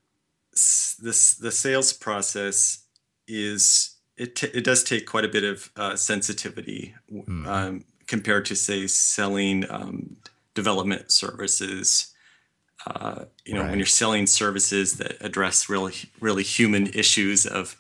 this 0.54 1.36
the 1.36 1.52
sales 1.52 1.94
process 1.94 2.86
is 3.28 3.95
it 4.18 4.36
t- 4.36 4.52
it 4.54 4.64
does 4.64 4.84
take 4.84 5.06
quite 5.06 5.26
a 5.26 5.30
bit 5.30 5.44
of 5.44 5.72
uh, 5.76 5.96
sensitivity 5.96 6.96
mm-hmm. 7.12 7.48
um, 7.48 7.86
compared 8.08 8.46
to 8.46 8.56
say 8.56 8.88
selling 8.88 9.70
um, 9.70 10.18
development 10.54 11.12
services. 11.12 12.12
Uh, 12.88 13.26
you 13.46 13.54
know, 13.54 13.62
right. 13.62 13.72
when 13.72 13.80
you're 13.80 13.86
selling 13.86 14.28
services 14.28 14.98
that 14.98 15.18
address 15.22 15.70
really 15.70 15.96
really 16.20 16.44
human 16.44 16.88
issues 16.88 17.46
of 17.46 17.76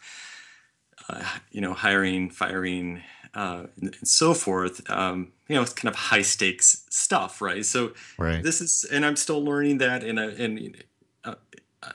uh, 1.09 1.23
you 1.51 1.61
know 1.61 1.73
hiring, 1.73 2.29
firing, 2.29 3.01
uh, 3.33 3.65
and, 3.79 3.95
and, 3.95 4.07
so 4.07 4.33
forth. 4.33 4.89
Um, 4.89 5.31
you 5.47 5.55
know, 5.55 5.61
it's 5.61 5.73
kind 5.73 5.93
of 5.93 5.95
high 5.95 6.23
stakes 6.23 6.85
stuff, 6.89 7.41
right? 7.41 7.63
So 7.63 7.93
right. 8.17 8.41
this 8.41 8.61
is, 8.61 8.83
and 8.91 9.05
I'm 9.05 9.15
still 9.15 9.43
learning 9.43 9.77
that, 9.77 10.03
and 10.03 10.19
I, 10.19 10.25
and 10.25 10.83
uh, 11.23 11.35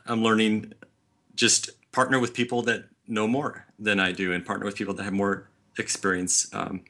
I'm 0.07 0.23
learning 0.23 0.75
just 1.35 1.71
partner 1.91 2.21
with 2.21 2.33
people 2.33 2.63
that 2.63 2.85
know 3.09 3.27
more 3.27 3.67
than 3.81 3.99
I 3.99 4.13
do, 4.13 4.33
and 4.33 4.45
partner 4.45 4.67
with 4.67 4.77
people 4.77 4.95
that 4.95 5.03
have 5.03 5.13
more 5.13 5.49
experience 5.79 6.53
um, 6.53 6.83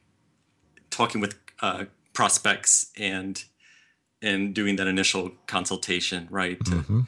talking 0.91 1.21
with 1.21 1.39
uh, 1.61 1.85
prospects 2.13 2.91
and 2.99 3.43
and 4.23 4.55
doing 4.55 4.77
that 4.77 4.87
initial 4.87 5.31
consultation, 5.47 6.29
right? 6.31 6.63
To, 6.67 6.71
mm-hmm. 6.73 7.01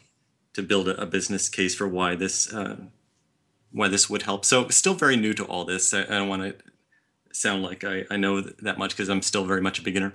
to 0.55 0.63
build 0.63 0.89
a, 0.89 1.03
a, 1.03 1.05
business 1.05 1.51
case 1.51 1.75
for 1.75 1.87
why 1.87 2.15
this 2.15 2.53
uh, 2.53 2.77
why 3.71 3.89
this 3.89 4.09
would 4.09 4.23
help. 4.23 4.45
So 4.45 4.69
still 4.69 4.95
very 4.95 5.17
new 5.17 5.35
to 5.35 5.45
all 5.45 5.65
this. 5.65 5.93
I, 5.93 6.03
I 6.03 6.19
don't 6.19 6.29
want 6.29 6.43
to 6.43 6.55
sound 7.33 7.63
like 7.63 7.85
I, 7.85 8.05
I 8.11 8.17
know 8.17 8.41
that 8.41 8.79
much 8.79 8.91
because 8.91 9.09
I'm 9.09 9.23
still 9.23 9.45
very 9.45 9.61
much 9.61 9.79
a 9.79 9.83
beginner. 9.83 10.15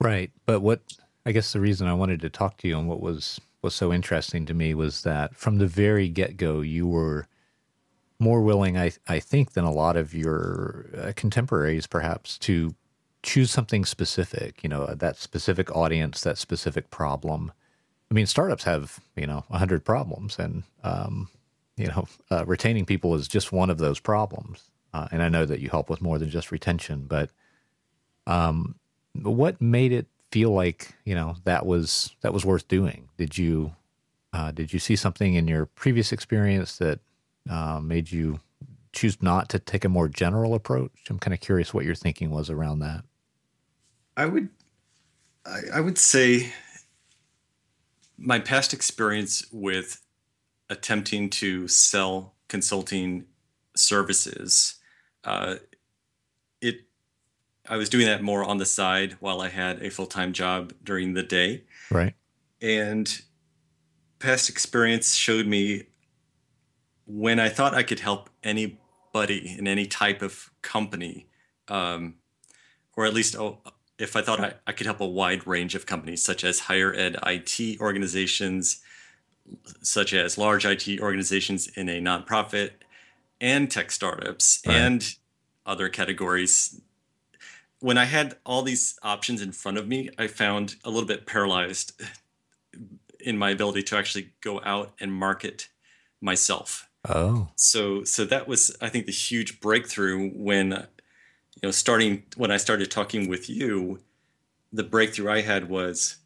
Right. 0.00 0.30
But 0.44 0.60
what 0.60 0.80
I 1.24 1.32
guess 1.32 1.52
the 1.52 1.60
reason 1.60 1.88
I 1.88 1.94
wanted 1.94 2.20
to 2.22 2.30
talk 2.30 2.58
to 2.58 2.68
you 2.68 2.78
and 2.78 2.88
what 2.88 3.00
was 3.00 3.40
was 3.62 3.74
so 3.74 3.92
interesting 3.92 4.46
to 4.46 4.54
me 4.54 4.74
was 4.74 5.02
that 5.02 5.34
from 5.34 5.58
the 5.58 5.66
very 5.66 6.08
get 6.08 6.36
go, 6.36 6.60
you 6.60 6.86
were 6.86 7.26
more 8.18 8.40
willing, 8.40 8.76
I, 8.76 8.92
I 9.08 9.20
think, 9.20 9.52
than 9.52 9.64
a 9.64 9.72
lot 9.72 9.96
of 9.96 10.14
your 10.14 10.86
uh, 10.96 11.12
contemporaries, 11.16 11.86
perhaps, 11.86 12.38
to 12.38 12.74
choose 13.22 13.50
something 13.50 13.84
specific. 13.84 14.62
You 14.62 14.68
know, 14.68 14.86
that 14.86 15.16
specific 15.16 15.74
audience, 15.74 16.20
that 16.22 16.38
specific 16.38 16.90
problem. 16.90 17.52
I 18.10 18.14
mean, 18.14 18.26
startups 18.26 18.64
have 18.64 19.00
you 19.16 19.26
know 19.26 19.44
a 19.50 19.58
hundred 19.58 19.84
problems, 19.84 20.38
and 20.38 20.62
um, 20.82 21.28
you 21.76 21.88
know, 21.88 22.06
uh, 22.30 22.44
retaining 22.46 22.86
people 22.86 23.14
is 23.14 23.28
just 23.28 23.52
one 23.52 23.70
of 23.70 23.78
those 23.78 24.00
problems. 24.00 24.70
Uh, 24.94 25.08
and 25.12 25.22
I 25.22 25.28
know 25.28 25.44
that 25.44 25.60
you 25.60 25.68
help 25.68 25.90
with 25.90 26.00
more 26.00 26.18
than 26.18 26.30
just 26.30 26.50
retention, 26.50 27.04
but 27.06 27.30
um, 28.26 28.76
what 29.12 29.60
made 29.60 29.92
it 29.92 30.06
feel 30.30 30.50
like 30.50 30.94
you 31.04 31.14
know 31.14 31.36
that 31.44 31.66
was 31.66 32.14
that 32.22 32.32
was 32.32 32.44
worth 32.44 32.66
doing? 32.68 33.08
Did 33.16 33.36
you 33.36 33.74
uh, 34.32 34.50
did 34.50 34.72
you 34.72 34.78
see 34.78 34.96
something 34.96 35.34
in 35.34 35.48
your 35.48 35.66
previous 35.66 36.12
experience 36.12 36.78
that 36.78 37.00
uh, 37.50 37.80
made 37.80 38.10
you 38.10 38.40
choose 38.92 39.22
not 39.22 39.48
to 39.50 39.58
take 39.58 39.84
a 39.84 39.88
more 39.88 40.08
general 40.08 40.54
approach? 40.54 40.92
I'm 41.10 41.18
kind 41.18 41.34
of 41.34 41.40
curious 41.40 41.74
what 41.74 41.84
your 41.84 41.94
thinking 41.94 42.30
was 42.30 42.50
around 42.50 42.80
that. 42.80 43.04
I 44.16 44.26
would 44.26 44.48
I, 45.44 45.60
I 45.74 45.80
would 45.80 45.98
say 45.98 46.52
my 48.18 48.38
past 48.38 48.72
experience 48.72 49.44
with 49.52 50.02
attempting 50.68 51.30
to 51.30 51.68
sell 51.68 52.34
consulting 52.48 53.26
services. 53.76 54.76
Uh, 55.24 55.56
it, 56.60 56.80
I 57.68 57.76
was 57.76 57.88
doing 57.88 58.06
that 58.06 58.22
more 58.22 58.44
on 58.44 58.58
the 58.58 58.66
side 58.66 59.16
while 59.20 59.40
I 59.40 59.48
had 59.48 59.82
a 59.82 59.90
full 59.90 60.06
time 60.06 60.32
job 60.32 60.72
during 60.82 61.14
the 61.14 61.22
day. 61.22 61.64
Right. 61.90 62.14
And 62.60 63.22
past 64.18 64.48
experience 64.48 65.14
showed 65.14 65.46
me 65.46 65.84
when 67.06 67.38
I 67.38 67.48
thought 67.48 67.74
I 67.74 67.82
could 67.82 68.00
help 68.00 68.28
anybody 68.42 69.56
in 69.58 69.66
any 69.66 69.86
type 69.86 70.22
of 70.22 70.50
company, 70.62 71.26
um, 71.68 72.16
or 72.96 73.06
at 73.06 73.14
least 73.14 73.36
oh, 73.36 73.60
if 73.98 74.16
I 74.16 74.22
thought 74.22 74.40
I, 74.40 74.54
I 74.66 74.72
could 74.72 74.86
help 74.86 75.00
a 75.00 75.06
wide 75.06 75.46
range 75.46 75.74
of 75.74 75.86
companies, 75.86 76.22
such 76.22 76.44
as 76.44 76.60
higher 76.60 76.92
ed 76.92 77.16
IT 77.24 77.80
organizations, 77.80 78.82
such 79.80 80.12
as 80.12 80.36
large 80.36 80.66
IT 80.66 81.00
organizations 81.00 81.68
in 81.68 81.88
a 81.88 82.00
nonprofit 82.00 82.70
and 83.40 83.70
tech 83.70 83.90
startups 83.90 84.62
right. 84.66 84.74
and 84.74 85.16
other 85.64 85.88
categories. 85.88 86.80
When 87.80 87.98
I 87.98 88.04
had 88.04 88.36
all 88.44 88.62
these 88.62 88.98
options 89.02 89.42
in 89.42 89.52
front 89.52 89.78
of 89.78 89.86
me, 89.86 90.10
I 90.18 90.26
found 90.26 90.76
a 90.84 90.90
little 90.90 91.06
bit 91.06 91.26
paralyzed 91.26 92.00
in 93.20 93.38
my 93.38 93.50
ability 93.50 93.82
to 93.84 93.96
actually 93.96 94.32
go 94.40 94.60
out 94.64 94.92
and 95.00 95.12
market 95.12 95.68
myself. 96.20 96.88
Oh. 97.08 97.48
So 97.56 98.04
so 98.04 98.24
that 98.24 98.48
was 98.48 98.76
I 98.80 98.88
think 98.88 99.06
the 99.06 99.12
huge 99.12 99.60
breakthrough 99.60 100.30
when 100.30 100.70
you 100.70 101.62
know 101.62 101.70
starting 101.70 102.24
when 102.36 102.50
I 102.50 102.56
started 102.56 102.90
talking 102.90 103.28
with 103.28 103.48
you, 103.48 104.00
the 104.72 104.82
breakthrough 104.82 105.30
I 105.30 105.42
had 105.42 105.68
was 105.68 106.16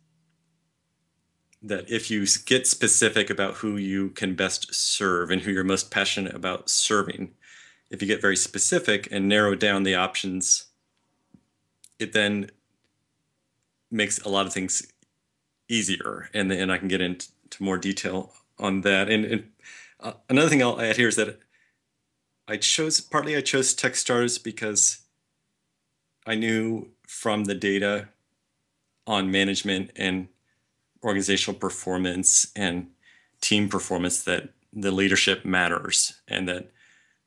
that 1.62 1.90
if 1.90 2.10
you 2.10 2.26
get 2.46 2.66
specific 2.66 3.28
about 3.28 3.56
who 3.56 3.76
you 3.76 4.10
can 4.10 4.34
best 4.34 4.74
serve 4.74 5.30
and 5.30 5.42
who 5.42 5.50
you're 5.50 5.64
most 5.64 5.90
passionate 5.90 6.34
about 6.34 6.70
serving, 6.70 7.32
if 7.90 8.00
you 8.00 8.08
get 8.08 8.22
very 8.22 8.36
specific 8.36 9.08
and 9.10 9.28
narrow 9.28 9.54
down 9.54 9.82
the 9.82 9.94
options, 9.94 10.66
it 11.98 12.12
then 12.12 12.50
makes 13.90 14.18
a 14.20 14.28
lot 14.28 14.46
of 14.46 14.52
things 14.52 14.90
easier. 15.68 16.30
And, 16.32 16.50
and 16.50 16.72
I 16.72 16.78
can 16.78 16.88
get 16.88 17.00
into 17.00 17.28
more 17.58 17.76
detail 17.76 18.32
on 18.58 18.82
that. 18.82 19.10
And, 19.10 19.24
and 19.24 19.44
uh, 20.02 20.12
another 20.28 20.48
thing 20.48 20.62
I'll 20.62 20.80
add 20.80 20.96
here 20.96 21.08
is 21.08 21.16
that 21.16 21.38
I 22.48 22.56
chose 22.56 23.00
partly 23.00 23.36
I 23.36 23.40
chose 23.40 23.74
Techstars 23.74 24.42
because 24.42 24.98
I 26.26 26.34
knew 26.34 26.90
from 27.06 27.44
the 27.44 27.54
data 27.54 28.08
on 29.06 29.30
management 29.30 29.90
and 29.96 30.28
organizational 31.02 31.58
performance 31.58 32.50
and 32.54 32.88
team 33.40 33.68
performance 33.68 34.22
that 34.24 34.50
the 34.72 34.90
leadership 34.90 35.44
matters 35.44 36.20
and 36.28 36.48
that 36.48 36.70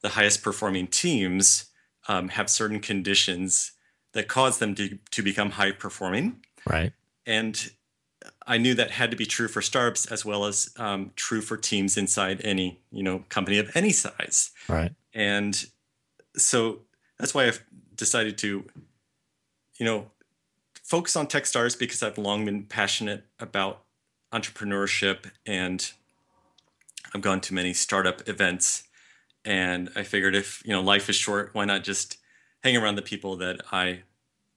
the 0.02 0.10
highest 0.10 0.44
performing 0.44 0.88
teams 0.88 1.66
um, 2.08 2.30
have 2.30 2.50
certain 2.50 2.80
conditions 2.80 3.72
that 4.14 4.28
cause 4.28 4.60
them 4.60 4.76
to, 4.76 4.98
to 5.12 5.24
become 5.24 5.52
high 5.52 5.72
performing. 5.72 6.42
Right. 6.70 6.94
And 7.26 7.72
I 8.46 8.58
knew 8.58 8.74
that 8.76 8.92
had 8.92 9.12
to 9.12 9.18
be 9.18 9.26
true 9.26 9.48
for 9.48 9.62
startups 9.62 10.06
as 10.06 10.26
well 10.26 10.46
as 10.46 10.74
um, 10.78 11.12
true 11.16 11.42
for 11.42 11.58
teams 11.58 11.98
inside 11.98 12.42
any 12.44 12.80
you 12.92 13.04
know 13.04 13.24
company 13.30 13.58
of 13.58 13.76
any 13.76 13.92
size. 13.92 14.52
Right. 14.68 14.92
And 15.14 15.66
so 16.36 16.80
that's 17.20 17.34
why 17.34 17.46
I've 17.46 17.64
decided 17.96 18.38
to, 18.40 18.66
you 19.78 19.86
know, 19.86 20.12
focus 20.82 21.16
on 21.16 21.28
tech 21.28 21.44
Techstars 21.44 21.78
because 21.78 22.04
I've 22.04 22.18
long 22.18 22.46
been 22.46 22.64
passionate 22.64 23.26
about 23.40 23.84
entrepreneurship 24.34 25.32
and 25.46 25.92
I've 27.14 27.22
gone 27.22 27.42
to 27.42 27.54
many 27.54 27.74
startup 27.74 28.28
events 28.28 28.84
and 29.46 29.90
I 29.96 30.04
figured 30.04 30.36
if, 30.36 30.64
you 30.66 30.72
know, 30.72 30.82
life 30.82 31.10
is 31.10 31.16
short, 31.16 31.50
why 31.54 31.66
not 31.66 31.84
just 31.84 32.18
hang 32.64 32.78
around 32.78 32.96
the 32.96 33.02
people 33.02 33.36
that 33.38 33.62
I 33.72 34.04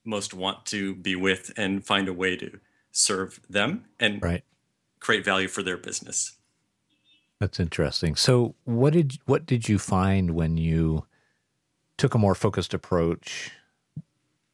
most 0.05 0.33
want 0.33 0.65
to 0.67 0.95
be 0.95 1.17
with 1.17 1.53
and 1.57 1.85
find 1.85 2.09
a 2.09 2.13
way 2.13 2.37
to 2.37 2.61
serve 2.97 3.41
them 3.49 3.85
and 4.01 4.23
right. 4.23 4.45
create 5.01 5.25
value 5.25 5.49
for 5.49 5.63
their 5.63 5.77
business. 5.77 6.37
That's 7.41 7.61
interesting. 7.61 8.17
So, 8.17 8.55
what 8.65 8.95
did 8.95 9.19
what 9.27 9.45
did 9.45 9.69
you 9.69 9.79
find 9.79 10.31
when 10.31 10.57
you 10.57 11.05
took 11.99 12.15
a 12.15 12.19
more 12.19 12.35
focused 12.35 12.73
approach 12.73 13.53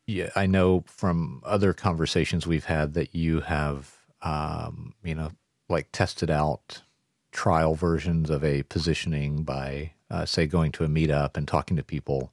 yeah, 0.06 0.30
I 0.34 0.46
know 0.46 0.84
from 0.86 1.42
other 1.44 1.72
conversations 1.72 2.46
we've 2.46 2.64
had 2.64 2.94
that 2.94 3.14
you 3.14 3.40
have, 3.40 3.96
um, 4.20 4.94
you 5.04 5.14
know, 5.14 5.30
like 5.68 5.88
tested 5.92 6.30
out 6.30 6.82
trial 7.30 7.74
versions 7.74 8.28
of 8.28 8.44
a 8.44 8.62
positioning 8.64 9.44
by, 9.44 9.92
uh, 10.10 10.26
say, 10.26 10.46
going 10.46 10.72
to 10.72 10.84
a 10.84 10.88
meetup 10.88 11.36
and 11.36 11.46
talking 11.46 11.76
to 11.76 11.82
people. 11.82 12.32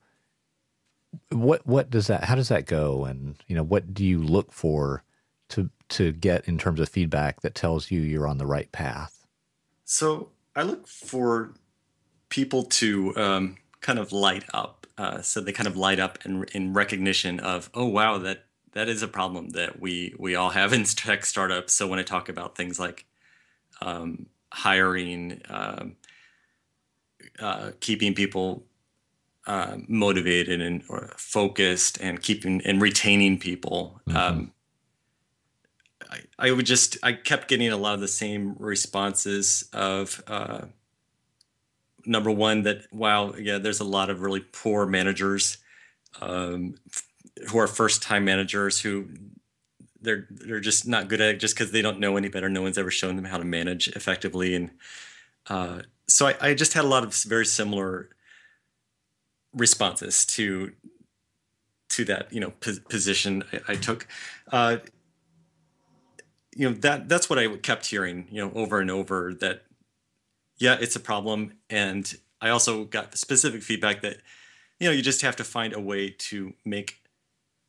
What 1.32 1.65
what 1.65 1.89
does 1.89 2.08
that? 2.08 2.26
How 2.26 2.36
does 2.36 2.50
that 2.50 2.65
go? 2.65 3.06
And 3.06 3.36
you 3.48 3.56
know, 3.56 3.63
what 3.63 3.93
do 3.93 4.04
you 4.06 4.22
look 4.22 4.52
for 4.52 5.04
to 5.50 5.70
to 5.90 6.12
get 6.12 6.48
in 6.48 6.58
terms 6.58 6.80
of 6.80 6.90
feedback 6.90 7.42
that 7.42 7.56
tells 7.56 7.92
you 7.92 8.02
you're 8.02 8.28
on 8.28 8.38
the 8.38 8.46
right 8.46 8.72
path? 8.72 9.26
So 9.86 10.30
I 10.56 10.64
look 10.64 10.88
for 10.88 11.54
people 12.30 12.64
to 12.64 13.16
um, 13.18 13.58
kind 13.82 13.98
of 13.98 14.12
light 14.12 14.44
up 14.54 14.80
uh, 15.00 15.22
so 15.22 15.40
they 15.40 15.54
kind 15.54 15.66
of 15.66 15.78
light 15.78 15.98
up 15.98 16.20
in, 16.26 16.44
in 16.54 16.74
recognition 16.74 17.40
of, 17.40 17.70
oh 17.74 17.86
wow, 17.86 18.18
that 18.18 18.44
that 18.74 18.90
is 18.90 19.02
a 19.02 19.08
problem 19.08 19.52
that 19.52 19.80
we 19.80 20.14
we 20.20 20.36
all 20.36 20.50
have 20.50 20.74
in 20.74 20.84
tech 20.84 21.26
startups. 21.26 21.74
So 21.74 21.88
when 21.88 22.00
I 22.00 22.04
talk 22.04 22.28
about 22.28 22.58
things 22.58 22.80
like 22.80 23.06
um, 23.82 24.26
hiring, 24.52 25.42
um, 25.50 25.96
uh, 27.40 27.72
keeping 27.80 28.14
people 28.14 28.66
uh, 29.48 29.78
motivated 29.88 30.60
and 30.60 30.84
focused, 31.16 32.02
and 32.02 32.22
keeping 32.22 32.62
and 32.66 32.82
retaining 32.82 33.40
people. 33.40 34.02
Mm-hmm. 34.06 34.46
I, 36.10 36.22
I, 36.38 36.52
would 36.52 36.65
just 36.65 36.98
I 37.04 37.13
kept 37.13 37.48
getting 37.48 37.69
a 37.72 37.78
lot 37.78 37.93
of 37.93 38.00
the 38.00 38.08
same 38.08 38.56
responses 38.58 39.69
of 39.74 40.24
uh, 40.28 40.62
number 42.06 42.32
one 42.32 42.63
that 42.63 42.91
wow 42.91 43.34
yeah 43.36 43.58
there's 43.58 43.80
a 43.80 43.86
lot 43.86 44.10
of 44.10 44.22
really 44.22 44.39
poor 44.39 44.86
managers 44.86 45.58
um, 46.22 46.76
who 47.50 47.60
are 47.60 47.67
first 47.67 48.02
time 48.02 48.26
managers 48.26 48.82
who 48.82 49.08
they're 50.02 50.28
they're 50.30 50.60
just 50.60 50.88
not 50.88 51.10
good 51.10 51.22
at 51.22 51.36
it 51.36 51.39
just 51.39 51.56
because 51.56 51.72
they 51.72 51.82
don't 51.82 52.00
know 52.00 52.17
any 52.17 52.30
better 52.30 52.50
no 52.50 52.62
one's 52.62 52.78
ever 52.78 52.91
shown 52.91 53.15
them 53.15 53.26
how 53.26 53.38
to 53.38 53.45
manage 53.45 53.88
effectively 53.89 54.56
and 54.56 54.72
uh, 55.48 55.82
so 56.08 56.28
I, 56.28 56.36
I, 56.41 56.54
just 56.54 56.74
had 56.74 56.86
a 56.86 56.88
lot 56.88 57.04
of 57.04 57.13
very 57.24 57.45
similar 57.45 58.10
responses 59.54 60.26
to 60.26 60.74
to 61.89 62.06
that 62.06 62.32
you 62.32 62.39
know 62.39 62.52
position 62.52 63.43
I, 63.52 63.74
I 63.74 63.76
took. 63.76 64.08
Uh, 64.52 64.78
you 66.60 66.69
know 66.69 66.76
that 66.76 67.08
that's 67.08 67.30
what 67.30 67.39
I 67.39 67.48
kept 67.56 67.86
hearing 67.86 68.28
you 68.30 68.43
know 68.43 68.52
over 68.54 68.80
and 68.80 68.91
over 68.91 69.34
that 69.36 69.63
yeah 70.58 70.78
it's 70.80 70.95
a 70.98 71.00
problem 71.00 71.54
and 71.69 72.13
I 72.41 72.50
also 72.50 72.84
got 72.84 73.17
specific 73.17 73.63
feedback 73.63 74.02
that 74.02 74.17
you 74.78 74.88
know 74.88 74.91
you 74.91 75.02
just 75.02 75.22
have 75.22 75.38
to 75.38 75.45
find 75.45 75.74
a 75.74 75.80
way 75.80 76.10
to 76.10 76.54
make 76.65 77.02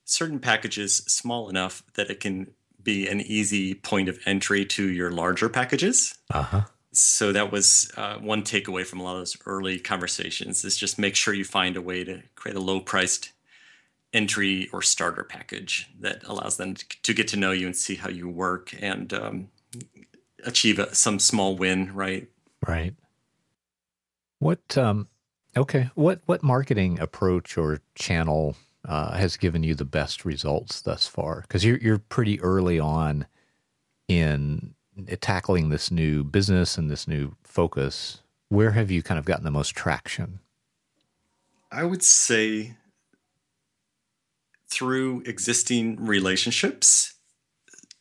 certain 0.05 0.41
packages 0.41 0.97
small 0.97 1.49
enough 1.49 1.85
that 1.95 2.11
it 2.11 2.19
can 2.19 2.49
be 2.83 3.07
an 3.07 3.21
easy 3.21 3.75
point 3.75 4.09
of 4.09 4.19
entry 4.27 4.65
to 4.65 4.89
your 4.89 5.13
larger 5.13 5.49
packages. 5.49 6.19
Uh-huh. 6.33 6.63
So 6.93 7.31
that 7.31 7.53
was 7.53 7.93
uh, 7.97 8.17
one 8.17 8.43
takeaway 8.43 8.85
from 8.85 8.99
a 8.99 9.05
lot 9.05 9.13
of 9.13 9.21
those 9.21 9.37
early 9.47 9.79
conversations 9.79 10.65
is 10.65 10.77
just 10.77 10.99
make 10.99 11.15
sure 11.15 11.33
you 11.33 11.45
find 11.45 11.77
a 11.77 11.83
way 11.83 12.03
to 12.03 12.23
create 12.35 12.57
a 12.57 12.61
low 12.61 12.81
priced 12.81 13.31
entry 14.13 14.69
or 14.73 14.83
starter 14.83 15.23
package 15.23 15.91
that 16.01 16.23
allows 16.25 16.57
them 16.57 16.75
to 16.75 17.15
get 17.15 17.29
to 17.29 17.37
know 17.37 17.53
you 17.53 17.67
and 17.67 17.77
see 17.77 17.95
how 17.95 18.09
you 18.09 18.29
work 18.29 18.75
and 18.81 19.13
um, 19.13 19.49
achieve 20.45 20.79
a, 20.79 20.95
some 20.95 21.19
small 21.19 21.57
win, 21.57 21.95
right? 21.95 22.29
Right. 22.67 22.95
What 24.39 24.77
um 24.77 25.09
okay, 25.57 25.91
what 25.95 26.21
what 26.27 26.43
marketing 26.43 26.99
approach 26.99 27.57
or 27.59 27.81
channel 27.95 28.57
uh, 28.87 29.13
has 29.13 29.37
given 29.37 29.63
you 29.63 29.75
the 29.75 29.85
best 29.85 30.25
results 30.25 30.81
thus 30.81 31.07
far? 31.07 31.43
Because 31.43 31.65
you're 31.65 31.79
you're 31.79 31.99
pretty 31.99 32.41
early 32.41 32.81
on 32.81 33.27
in 34.09 34.75
tackling 35.21 35.69
this 35.69 35.91
new 35.91 36.25
business 36.25 36.77
and 36.77 36.91
this 36.91 37.07
new 37.07 37.37
focus. 37.43 38.23
Where 38.49 38.73
have 38.73 38.91
you 38.91 39.03
kind 39.03 39.19
of 39.19 39.25
gotten 39.25 39.45
the 39.45 39.51
most 39.51 39.77
traction? 39.77 40.41
I 41.71 41.85
would 41.85 42.03
say 42.03 42.77
through 44.71 45.23
existing 45.27 45.97
relationships 46.05 47.15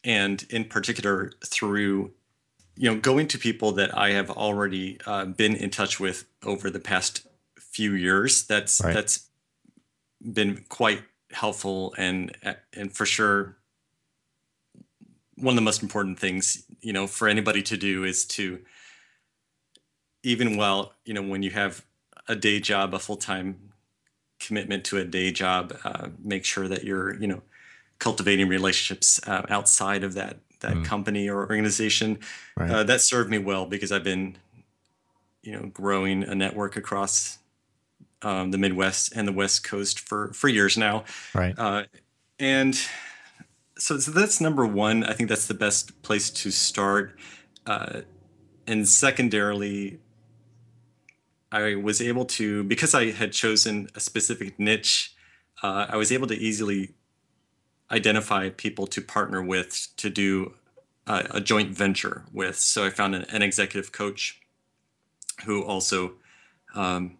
and 0.04 0.46
in 0.50 0.64
particular 0.64 1.32
through 1.44 2.12
you 2.76 2.90
know 2.90 3.00
going 3.00 3.28
to 3.28 3.38
people 3.38 3.72
that 3.72 3.96
i 3.98 4.12
have 4.12 4.30
already 4.30 4.98
uh, 5.06 5.26
been 5.26 5.56
in 5.56 5.70
touch 5.70 6.00
with 6.00 6.26
over 6.46 6.70
the 6.70 6.80
past 6.80 7.28
few 7.60 7.94
years 7.94 8.46
that's 8.46 8.82
right. 8.84 8.94
that's 8.94 9.30
been 10.34 10.64
quite 10.70 11.02
helpful 11.32 11.94
and 11.98 12.36
and 12.74 12.94
for 12.94 13.06
sure 13.06 13.58
one 15.36 15.54
of 15.54 15.56
the 15.56 15.62
most 15.62 15.82
important 15.84 16.20
things 16.20 16.64
you 16.82 16.94
know 16.94 17.08
for 17.08 17.28
anybody 17.28 17.62
to 17.62 17.78
do 17.78 18.04
is 18.04 18.26
to 18.26 18.60
even 20.24 20.58
while 20.58 20.94
you 21.06 21.14
know 21.14 21.22
when 21.22 21.44
you 21.44 21.50
have 21.50 21.86
a 22.28 22.36
day 22.36 22.60
job 22.60 22.94
a 22.94 23.00
full-time 23.00 23.69
commitment 24.40 24.84
to 24.86 24.98
a 24.98 25.04
day 25.04 25.32
job 25.32 25.78
uh, 25.84 26.08
make 26.24 26.46
sure 26.46 26.68
that 26.68 26.84
you're 26.84 27.16
you 27.16 27.28
know 27.28 27.42
cultivating 28.00 28.48
relationships 28.48 29.20
uh, 29.28 29.46
outside 29.50 30.04
of 30.04 30.14
that 30.14 30.38
that 30.62 30.74
mm. 30.74 30.86
company 30.86 31.30
or 31.30 31.40
organization. 31.40 32.20
Right. 32.58 32.70
uh, 32.70 32.84
that 32.84 33.02
served 33.02 33.30
me 33.30 33.38
well 33.38 33.66
because 33.66 33.92
i've 33.92 34.04
been 34.04 34.38
you 35.42 35.54
know 35.54 35.68
growing 35.68 36.24
a 36.24 36.36
network 36.36 36.76
across 36.76 37.40
um, 38.22 38.52
the 38.52 38.58
midwest 38.58 39.14
and 39.16 39.28
the 39.28 39.32
west 39.32 39.64
coast 39.64 40.00
for 40.00 40.34
for 40.34 40.48
years 40.48 40.78
now. 40.78 41.06
Right. 41.34 41.58
Uh, 41.58 41.84
and 42.38 42.76
so, 43.78 43.98
so 44.00 44.12
that's 44.12 44.42
number 44.42 44.66
one. 44.66 45.04
I 45.04 45.14
think 45.14 45.30
that's 45.30 45.48
the 45.48 45.54
best 45.54 46.02
place 46.02 46.30
to 46.30 46.52
start. 46.52 47.18
Uh, 47.66 48.02
and 48.68 48.88
secondarily 48.88 50.00
I 51.52 51.76
was 51.76 52.02
able 52.02 52.26
to, 52.26 52.64
because 52.64 52.94
I 52.94 53.12
had 53.12 53.32
chosen 53.32 53.90
a 53.96 54.00
specific 54.00 54.60
niche, 54.60 55.16
uh, 55.64 55.88
I 55.90 55.98
was 55.98 56.12
able 56.12 56.28
to 56.28 56.36
easily 56.36 56.94
identify 57.92 58.50
people 58.50 58.86
to 58.88 59.02
partner 59.02 59.42
with 59.42 59.88
to 59.98 60.10
do 60.10 60.54
uh, 61.08 61.24
a 61.32 61.42
joint 61.42 61.72
venture 61.72 62.24
with. 62.32 62.58
So 62.58 62.86
I 62.86 62.92
found 62.92 63.16
an, 63.16 63.26
an 63.30 63.42
executive 63.42 63.92
coach 63.92 64.40
who 65.46 65.64
also 65.64 66.14
um, 66.76 67.18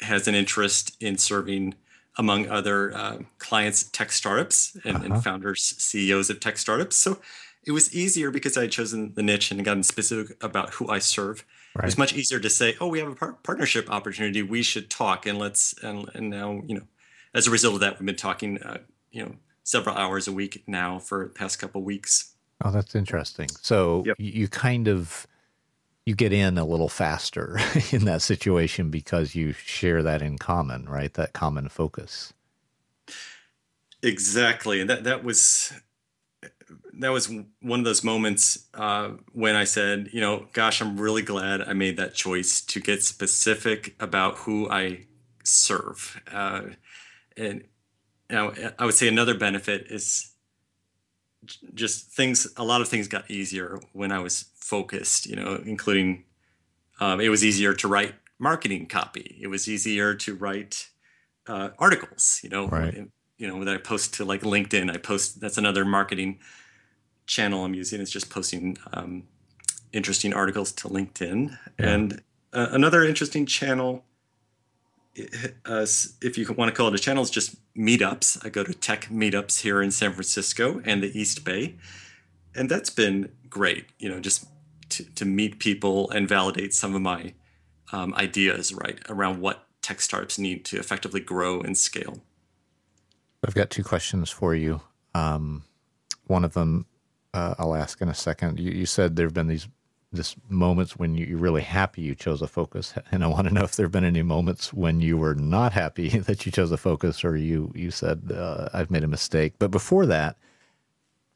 has 0.00 0.26
an 0.26 0.34
interest 0.34 0.96
in 1.00 1.18
serving, 1.18 1.74
among 2.18 2.48
other 2.48 2.96
uh, 2.96 3.18
clients, 3.38 3.84
tech 3.84 4.10
startups 4.10 4.76
and, 4.84 4.96
uh-huh. 4.96 5.04
and 5.04 5.24
founders, 5.24 5.74
CEOs 5.78 6.30
of 6.30 6.40
tech 6.40 6.58
startups. 6.58 6.96
So 6.96 7.20
it 7.64 7.72
was 7.72 7.94
easier 7.94 8.30
because 8.30 8.56
I 8.56 8.62
had 8.62 8.72
chosen 8.72 9.14
the 9.14 9.22
niche 9.22 9.50
and 9.50 9.64
gotten 9.64 9.82
specific 9.82 10.36
about 10.42 10.74
who 10.74 10.88
I 10.88 10.98
serve. 10.98 11.44
Right. 11.74 11.86
It's 11.86 11.98
much 11.98 12.14
easier 12.14 12.40
to 12.40 12.50
say, 12.50 12.76
"Oh, 12.80 12.88
we 12.88 12.98
have 12.98 13.08
a 13.08 13.14
par- 13.14 13.38
partnership 13.42 13.90
opportunity. 13.90 14.42
We 14.42 14.62
should 14.62 14.90
talk." 14.90 15.24
And 15.26 15.38
let's 15.38 15.74
and 15.82 16.08
and 16.14 16.28
now 16.28 16.62
you 16.66 16.74
know, 16.74 16.86
as 17.32 17.46
a 17.46 17.50
result 17.50 17.74
of 17.74 17.80
that, 17.80 17.98
we've 17.98 18.06
been 18.06 18.16
talking, 18.16 18.58
uh, 18.62 18.78
you 19.12 19.24
know, 19.24 19.36
several 19.62 19.96
hours 19.96 20.26
a 20.26 20.32
week 20.32 20.64
now 20.66 20.98
for 20.98 21.24
the 21.24 21.30
past 21.34 21.58
couple 21.58 21.82
weeks. 21.82 22.34
Oh, 22.64 22.70
that's 22.70 22.94
interesting. 22.94 23.48
So 23.62 24.02
yep. 24.04 24.16
you 24.18 24.48
kind 24.48 24.88
of 24.88 25.26
you 26.06 26.14
get 26.14 26.32
in 26.32 26.58
a 26.58 26.64
little 26.64 26.88
faster 26.88 27.58
in 27.92 28.04
that 28.04 28.22
situation 28.22 28.90
because 28.90 29.34
you 29.34 29.52
share 29.52 30.02
that 30.02 30.22
in 30.22 30.38
common, 30.38 30.88
right? 30.88 31.12
That 31.14 31.32
common 31.32 31.68
focus. 31.68 32.32
Exactly, 34.02 34.80
and 34.80 34.90
that 34.90 35.04
that 35.04 35.22
was 35.22 35.72
that 36.94 37.10
was 37.10 37.30
one 37.60 37.80
of 37.80 37.84
those 37.84 38.04
moments 38.04 38.66
uh, 38.74 39.10
when 39.32 39.56
I 39.56 39.64
said, 39.64 40.10
you 40.12 40.20
know, 40.20 40.46
gosh, 40.52 40.80
I'm 40.80 41.00
really 41.00 41.22
glad 41.22 41.62
I 41.62 41.72
made 41.72 41.96
that 41.96 42.14
choice 42.14 42.60
to 42.62 42.80
get 42.80 43.02
specific 43.02 43.94
about 44.00 44.36
who 44.38 44.68
I 44.70 45.06
serve. 45.42 46.20
Uh, 46.30 46.62
and 47.36 47.64
you 48.28 48.36
know, 48.36 48.54
I 48.78 48.84
would 48.84 48.94
say 48.94 49.08
another 49.08 49.34
benefit 49.34 49.86
is 49.90 50.32
just 51.74 52.10
things. 52.12 52.46
A 52.56 52.64
lot 52.64 52.80
of 52.80 52.88
things 52.88 53.08
got 53.08 53.30
easier 53.30 53.80
when 53.92 54.12
I 54.12 54.18
was 54.18 54.50
focused. 54.56 55.26
You 55.26 55.36
know, 55.36 55.60
including 55.64 56.24
um, 57.00 57.20
it 57.20 57.28
was 57.28 57.44
easier 57.44 57.74
to 57.74 57.88
write 57.88 58.14
marketing 58.38 58.86
copy. 58.86 59.38
It 59.40 59.48
was 59.48 59.68
easier 59.68 60.14
to 60.14 60.34
write 60.34 60.90
uh, 61.46 61.70
articles. 61.78 62.40
You 62.42 62.50
know, 62.50 62.68
right. 62.68 63.08
You 63.40 63.48
know 63.48 63.64
that 63.64 63.74
I 63.74 63.78
post 63.78 64.14
to 64.14 64.24
like 64.24 64.42
LinkedIn. 64.42 64.92
I 64.92 64.98
post 64.98 65.40
that's 65.40 65.56
another 65.58 65.84
marketing 65.84 66.38
channel 67.26 67.64
I'm 67.64 67.74
using 67.74 68.00
It's 68.00 68.10
just 68.10 68.28
posting 68.28 68.76
um, 68.92 69.24
interesting 69.92 70.34
articles 70.34 70.72
to 70.72 70.88
LinkedIn. 70.88 71.56
Yeah. 71.78 71.88
And 71.88 72.22
uh, 72.52 72.68
another 72.70 73.02
interesting 73.02 73.46
channel, 73.46 74.04
uh, 75.64 75.86
if 76.20 76.36
you 76.36 76.52
want 76.52 76.68
to 76.68 76.76
call 76.76 76.88
it 76.88 76.94
a 76.94 76.98
channel, 76.98 77.22
is 77.22 77.30
just 77.30 77.56
meetups. 77.74 78.44
I 78.44 78.50
go 78.50 78.62
to 78.62 78.74
tech 78.74 79.06
meetups 79.06 79.62
here 79.62 79.80
in 79.80 79.90
San 79.90 80.12
Francisco 80.12 80.82
and 80.84 81.02
the 81.02 81.18
East 81.18 81.44
Bay. 81.44 81.76
And 82.54 82.68
that's 82.68 82.90
been 82.90 83.30
great, 83.48 83.86
you 83.98 84.08
know, 84.08 84.20
just 84.20 84.46
to, 84.90 85.04
to 85.14 85.24
meet 85.24 85.60
people 85.60 86.10
and 86.10 86.28
validate 86.28 86.74
some 86.74 86.94
of 86.94 87.00
my 87.00 87.32
um, 87.92 88.12
ideas, 88.14 88.74
right, 88.74 88.98
around 89.08 89.40
what 89.40 89.66
tech 89.82 90.00
startups 90.00 90.38
need 90.38 90.64
to 90.66 90.78
effectively 90.78 91.20
grow 91.20 91.60
and 91.60 91.78
scale. 91.78 92.20
I've 93.46 93.54
got 93.54 93.70
two 93.70 93.84
questions 93.84 94.30
for 94.30 94.54
you. 94.54 94.80
Um, 95.14 95.64
one 96.26 96.44
of 96.44 96.52
them 96.52 96.86
uh, 97.34 97.54
I'll 97.58 97.74
ask 97.74 98.00
in 98.00 98.08
a 98.08 98.14
second. 98.14 98.58
You, 98.58 98.72
you 98.72 98.86
said 98.86 99.16
there 99.16 99.26
have 99.26 99.34
been 99.34 99.48
these 99.48 99.68
this 100.12 100.34
moments 100.48 100.96
when 100.96 101.14
you, 101.14 101.36
are 101.36 101.38
really 101.38 101.62
happy 101.62 102.02
you 102.02 102.16
chose 102.16 102.42
a 102.42 102.48
focus, 102.48 102.94
and 103.12 103.22
I 103.22 103.28
want 103.28 103.46
to 103.46 103.54
know 103.54 103.62
if 103.62 103.76
there 103.76 103.84
have 103.84 103.92
been 103.92 104.04
any 104.04 104.22
moments 104.22 104.72
when 104.72 105.00
you 105.00 105.16
were 105.16 105.36
not 105.36 105.72
happy 105.72 106.08
that 106.18 106.44
you 106.44 106.52
chose 106.52 106.72
a 106.72 106.76
focus, 106.76 107.24
or 107.24 107.36
you 107.36 107.72
you 107.74 107.90
said 107.90 108.32
uh, 108.34 108.68
I've 108.72 108.90
made 108.90 109.04
a 109.04 109.08
mistake. 109.08 109.54
But 109.58 109.70
before 109.70 110.06
that, 110.06 110.36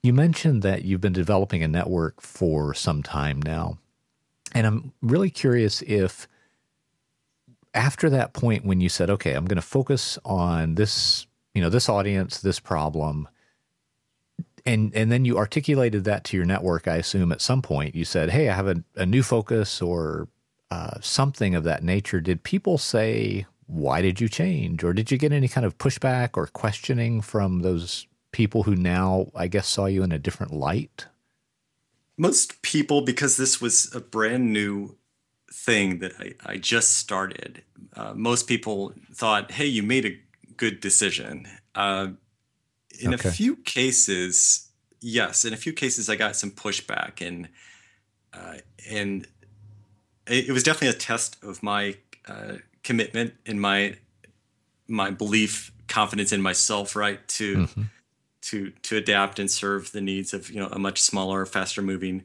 you 0.02 0.12
mentioned 0.12 0.62
that 0.62 0.84
you've 0.84 1.00
been 1.00 1.12
developing 1.12 1.62
a 1.62 1.68
network 1.68 2.20
for 2.20 2.74
some 2.74 3.02
time 3.02 3.40
now, 3.40 3.78
and 4.52 4.66
I'm 4.66 4.92
really 5.02 5.30
curious 5.30 5.82
if 5.82 6.26
after 7.74 8.10
that 8.10 8.32
point 8.32 8.64
when 8.64 8.80
you 8.80 8.88
said, 8.88 9.08
"Okay, 9.08 9.34
I'm 9.34 9.46
going 9.46 9.56
to 9.56 9.62
focus 9.62 10.18
on 10.24 10.74
this," 10.74 11.26
you 11.54 11.62
know, 11.62 11.70
this 11.70 11.88
audience, 11.88 12.40
this 12.40 12.60
problem 12.60 13.28
and 14.66 14.94
and 14.94 15.12
then 15.12 15.24
you 15.24 15.36
articulated 15.38 16.04
that 16.04 16.24
to 16.24 16.36
your 16.36 16.46
network. 16.46 16.88
I 16.88 16.96
assume 16.96 17.32
at 17.32 17.40
some 17.40 17.62
point 17.62 17.94
you 17.94 18.04
said, 18.04 18.30
"Hey, 18.30 18.48
I 18.48 18.54
have 18.54 18.68
a, 18.68 18.82
a 18.96 19.06
new 19.06 19.22
focus 19.22 19.82
or 19.82 20.28
uh, 20.70 20.98
something 21.00 21.54
of 21.54 21.64
that 21.64 21.82
nature." 21.82 22.20
Did 22.20 22.42
people 22.42 22.78
say, 22.78 23.46
"Why 23.66 24.00
did 24.00 24.20
you 24.20 24.28
change?" 24.28 24.82
Or 24.82 24.92
did 24.92 25.10
you 25.10 25.18
get 25.18 25.32
any 25.32 25.48
kind 25.48 25.66
of 25.66 25.78
pushback 25.78 26.30
or 26.34 26.46
questioning 26.46 27.20
from 27.20 27.60
those 27.60 28.06
people 28.32 28.64
who 28.64 28.74
now, 28.74 29.30
I 29.34 29.48
guess, 29.48 29.68
saw 29.68 29.86
you 29.86 30.02
in 30.02 30.12
a 30.12 30.18
different 30.18 30.52
light? 30.52 31.06
Most 32.16 32.62
people, 32.62 33.02
because 33.02 33.36
this 33.36 33.60
was 33.60 33.92
a 33.94 34.00
brand 34.00 34.52
new 34.52 34.96
thing 35.52 35.98
that 35.98 36.12
I, 36.18 36.34
I 36.44 36.56
just 36.56 36.96
started, 36.96 37.62
uh, 37.94 38.14
most 38.14 38.46
people 38.46 38.94
thought, 39.12 39.52
"Hey, 39.52 39.66
you 39.66 39.82
made 39.82 40.06
a 40.06 40.18
good 40.56 40.80
decision." 40.80 41.46
Uh, 41.74 42.08
in 43.00 43.14
okay. 43.14 43.28
a 43.28 43.32
few 43.32 43.56
cases, 43.56 44.70
yes. 45.00 45.44
In 45.44 45.52
a 45.52 45.56
few 45.56 45.72
cases, 45.72 46.08
I 46.08 46.16
got 46.16 46.36
some 46.36 46.50
pushback, 46.50 47.26
and 47.26 47.48
uh, 48.32 48.58
and 48.88 49.26
it, 50.26 50.48
it, 50.48 50.52
was 50.52 50.62
definitely 50.62 50.88
a 50.88 51.00
test 51.00 51.42
of 51.42 51.62
my 51.62 51.96
uh, 52.26 52.54
commitment 52.82 53.34
and 53.46 53.60
my 53.60 53.96
my 54.86 55.10
belief 55.10 55.72
confidence 55.88 56.32
in 56.32 56.42
myself, 56.42 56.96
right, 56.96 57.26
to 57.28 57.56
mm-hmm. 57.56 57.82
to 58.42 58.70
to 58.70 58.96
adapt 58.96 59.38
and 59.38 59.50
serve 59.50 59.92
the 59.92 60.00
needs 60.00 60.32
of 60.34 60.50
you 60.50 60.60
know 60.60 60.68
a 60.68 60.78
much 60.78 61.00
smaller, 61.00 61.44
faster 61.46 61.82
moving 61.82 62.24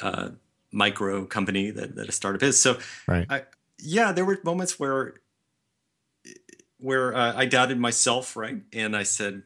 uh, 0.00 0.30
micro 0.72 1.24
company 1.24 1.70
that, 1.70 1.96
that 1.96 2.08
a 2.08 2.12
startup 2.12 2.42
is. 2.42 2.58
So, 2.58 2.78
right. 3.06 3.26
I, 3.28 3.42
yeah, 3.78 4.12
there 4.12 4.24
were 4.24 4.38
moments 4.44 4.78
where 4.78 5.14
where 6.78 7.14
uh, 7.14 7.34
I 7.36 7.46
doubted 7.46 7.78
myself, 7.78 8.36
right, 8.36 8.62
and 8.72 8.96
I 8.96 9.02
said, 9.02 9.42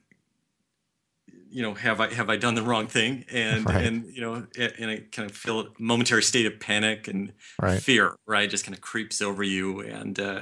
you 1.50 1.62
know, 1.62 1.74
have 1.74 2.00
I 2.00 2.12
have 2.12 2.30
I 2.30 2.36
done 2.36 2.54
the 2.54 2.62
wrong 2.62 2.86
thing? 2.86 3.24
And 3.30 3.66
right. 3.66 3.84
and 3.84 4.06
you 4.06 4.20
know, 4.22 4.46
and 4.56 4.90
I 4.90 5.02
kind 5.12 5.30
of 5.30 5.36
feel 5.36 5.60
a 5.60 5.66
momentary 5.78 6.22
state 6.22 6.46
of 6.46 6.58
panic 6.58 7.08
and 7.08 7.32
right. 7.60 7.80
fear, 7.80 8.16
right, 8.26 8.48
just 8.48 8.64
kind 8.64 8.74
of 8.74 8.80
creeps 8.80 9.20
over 9.20 9.42
you. 9.42 9.80
And 9.80 10.18
uh, 10.18 10.40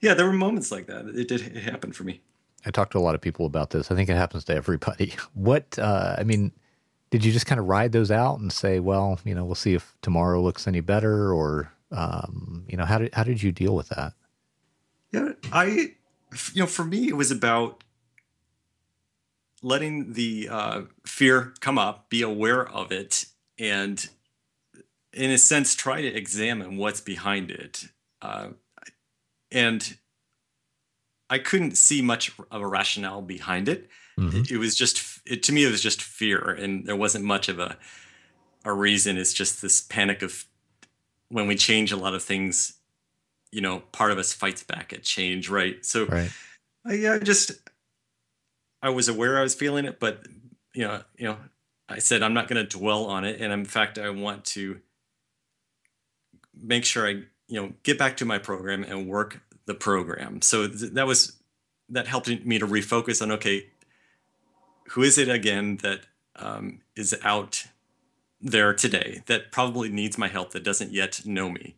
yeah, 0.00 0.14
there 0.14 0.26
were 0.26 0.32
moments 0.32 0.70
like 0.70 0.86
that. 0.86 1.06
It 1.06 1.28
did 1.28 1.40
it 1.40 1.62
happen 1.62 1.92
for 1.92 2.04
me. 2.04 2.20
I 2.66 2.70
talked 2.70 2.92
to 2.92 2.98
a 2.98 3.00
lot 3.00 3.14
of 3.14 3.20
people 3.20 3.46
about 3.46 3.70
this. 3.70 3.90
I 3.90 3.94
think 3.94 4.08
it 4.08 4.16
happens 4.16 4.44
to 4.44 4.54
everybody. 4.54 5.14
What 5.34 5.78
uh, 5.78 6.16
I 6.18 6.22
mean, 6.22 6.52
did 7.10 7.24
you 7.24 7.32
just 7.32 7.46
kind 7.46 7.60
of 7.60 7.66
ride 7.66 7.92
those 7.92 8.10
out 8.10 8.38
and 8.38 8.52
say, 8.52 8.80
well, 8.80 9.18
you 9.24 9.34
know, 9.34 9.44
we'll 9.44 9.54
see 9.54 9.74
if 9.74 9.94
tomorrow 10.02 10.40
looks 10.40 10.68
any 10.68 10.80
better, 10.80 11.32
or 11.32 11.72
um, 11.90 12.64
you 12.68 12.76
know, 12.76 12.84
how 12.84 12.98
did 12.98 13.12
how 13.12 13.24
did 13.24 13.42
you 13.42 13.50
deal 13.50 13.74
with 13.74 13.88
that? 13.88 14.12
Yeah, 15.12 15.32
I, 15.52 15.94
you 16.52 16.62
know, 16.62 16.66
for 16.66 16.84
me, 16.84 17.08
it 17.08 17.16
was 17.16 17.30
about 17.30 17.84
letting 19.62 20.12
the 20.12 20.48
uh, 20.50 20.82
fear 21.06 21.54
come 21.60 21.78
up, 21.78 22.10
be 22.10 22.22
aware 22.22 22.66
of 22.68 22.92
it, 22.92 23.26
and 23.58 24.08
in 25.12 25.30
a 25.30 25.38
sense, 25.38 25.74
try 25.74 26.02
to 26.02 26.08
examine 26.08 26.76
what's 26.76 27.00
behind 27.00 27.50
it. 27.50 27.84
Uh, 28.20 28.48
and 29.50 29.96
I 31.30 31.38
couldn't 31.38 31.76
see 31.76 32.02
much 32.02 32.32
of 32.50 32.60
a 32.60 32.66
rationale 32.66 33.22
behind 33.22 33.68
it. 33.68 33.88
Mm-hmm. 34.18 34.52
It, 34.52 34.58
was 34.58 34.74
just, 34.74 35.20
it, 35.24 35.42
to 35.44 35.52
me, 35.52 35.64
it 35.64 35.70
was 35.70 35.80
just 35.80 36.02
fear, 36.02 36.50
and 36.50 36.86
there 36.86 36.96
wasn't 36.96 37.24
much 37.24 37.48
of 37.48 37.58
a 37.58 37.76
a 38.64 38.72
reason. 38.72 39.16
It's 39.16 39.32
just 39.32 39.62
this 39.62 39.82
panic 39.82 40.22
of 40.22 40.44
when 41.28 41.46
we 41.46 41.54
change 41.54 41.92
a 41.92 41.96
lot 41.96 42.14
of 42.14 42.22
things. 42.22 42.74
You 43.54 43.60
know, 43.60 43.80
part 43.92 44.10
of 44.10 44.18
us 44.18 44.32
fights 44.32 44.62
back 44.62 44.92
at 44.92 45.04
change, 45.04 45.48
right? 45.48 45.84
So, 45.84 46.06
right. 46.06 46.30
I, 46.84 47.14
I 47.14 47.18
just 47.20 47.52
I 48.82 48.90
was 48.90 49.08
aware 49.08 49.38
I 49.38 49.42
was 49.42 49.54
feeling 49.54 49.84
it, 49.84 49.98
but 49.98 50.26
you 50.74 50.82
know, 50.82 51.02
you 51.16 51.24
know, 51.24 51.36
I 51.88 51.98
said 51.98 52.22
I'm 52.22 52.34
not 52.34 52.48
going 52.48 52.66
to 52.66 52.78
dwell 52.78 53.06
on 53.06 53.24
it, 53.24 53.40
and 53.40 53.52
in 53.52 53.64
fact, 53.64 53.98
I 53.98 54.10
want 54.10 54.44
to 54.46 54.80
make 56.60 56.84
sure 56.84 57.06
I, 57.06 57.22
you 57.48 57.60
know, 57.60 57.72
get 57.82 57.98
back 57.98 58.16
to 58.18 58.24
my 58.24 58.38
program 58.38 58.84
and 58.84 59.08
work 59.08 59.40
the 59.66 59.74
program. 59.74 60.42
So 60.42 60.68
th- 60.68 60.92
that 60.92 61.06
was 61.06 61.36
that 61.88 62.06
helped 62.06 62.28
me 62.28 62.58
to 62.58 62.66
refocus 62.66 63.22
on 63.22 63.32
okay, 63.32 63.68
who 64.90 65.02
is 65.02 65.18
it 65.18 65.28
again 65.28 65.78
that 65.78 66.00
um, 66.36 66.80
is 66.96 67.16
out 67.22 67.66
there 68.40 68.74
today 68.74 69.22
that 69.26 69.50
probably 69.50 69.88
needs 69.88 70.18
my 70.18 70.28
help 70.28 70.50
that 70.52 70.64
doesn't 70.64 70.92
yet 70.92 71.24
know 71.24 71.48
me, 71.48 71.76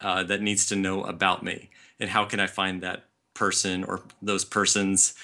uh, 0.00 0.22
that 0.24 0.40
needs 0.40 0.66
to 0.66 0.76
know 0.76 1.02
about 1.02 1.42
me, 1.42 1.70
and 1.98 2.10
how 2.10 2.24
can 2.24 2.40
I 2.40 2.46
find 2.46 2.82
that 2.82 3.04
person 3.34 3.84
or 3.84 4.02
those 4.22 4.44
persons? 4.44 5.14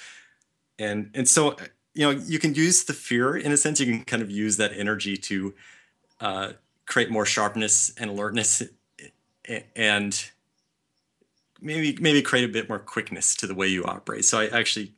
And 0.78 1.10
and 1.14 1.28
so 1.28 1.56
you 1.94 2.02
know 2.02 2.10
you 2.10 2.38
can 2.38 2.54
use 2.54 2.84
the 2.84 2.92
fear 2.92 3.36
in 3.36 3.52
a 3.52 3.56
sense 3.56 3.80
you 3.80 3.86
can 3.86 4.04
kind 4.04 4.22
of 4.22 4.30
use 4.30 4.56
that 4.56 4.72
energy 4.72 5.16
to 5.16 5.54
uh, 6.20 6.52
create 6.86 7.10
more 7.10 7.24
sharpness 7.24 7.92
and 7.96 8.10
alertness 8.10 8.62
and 9.76 10.30
maybe 11.60 11.96
maybe 12.00 12.22
create 12.22 12.44
a 12.44 12.52
bit 12.52 12.68
more 12.68 12.78
quickness 12.78 13.34
to 13.36 13.46
the 13.46 13.54
way 13.54 13.66
you 13.66 13.84
operate. 13.84 14.24
So 14.24 14.40
i 14.40 14.46
actually 14.46 14.92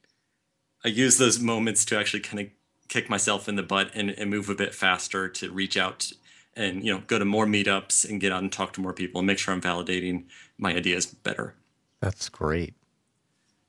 i 0.85 0.89
use 0.89 1.19
those 1.19 1.39
moments 1.39 1.85
to 1.87 1.99
actually 1.99 2.21
kind 2.21 2.41
of 2.41 2.47
kick 2.89 3.11
myself 3.11 3.49
in 3.49 3.57
the 3.57 3.62
butt 3.62 3.91
and, 3.95 4.11
and 4.11 4.31
move 4.31 4.49
a 4.49 4.55
bit 4.55 4.75
faster 4.75 5.29
to 5.29 5.51
reach 5.51 5.77
out 5.77 6.12
and 6.57 6.85
you 6.85 6.92
know 6.92 7.03
go 7.07 7.19
to 7.19 7.25
more 7.25 7.47
meetups 7.47 8.09
and 8.09 8.21
get 8.21 8.33
out 8.33 8.42
and 8.42 8.51
talk 8.51 8.73
to 8.73 8.81
more 8.81 8.92
people 8.92 9.19
and 9.21 9.27
make 9.27 9.38
sure 9.38 9.53
i'm 9.55 9.61
validating 9.61 10.25
my 10.59 10.75
ideas 10.75 11.07
better 11.07 11.55
that's 12.01 12.29
great 12.29 12.75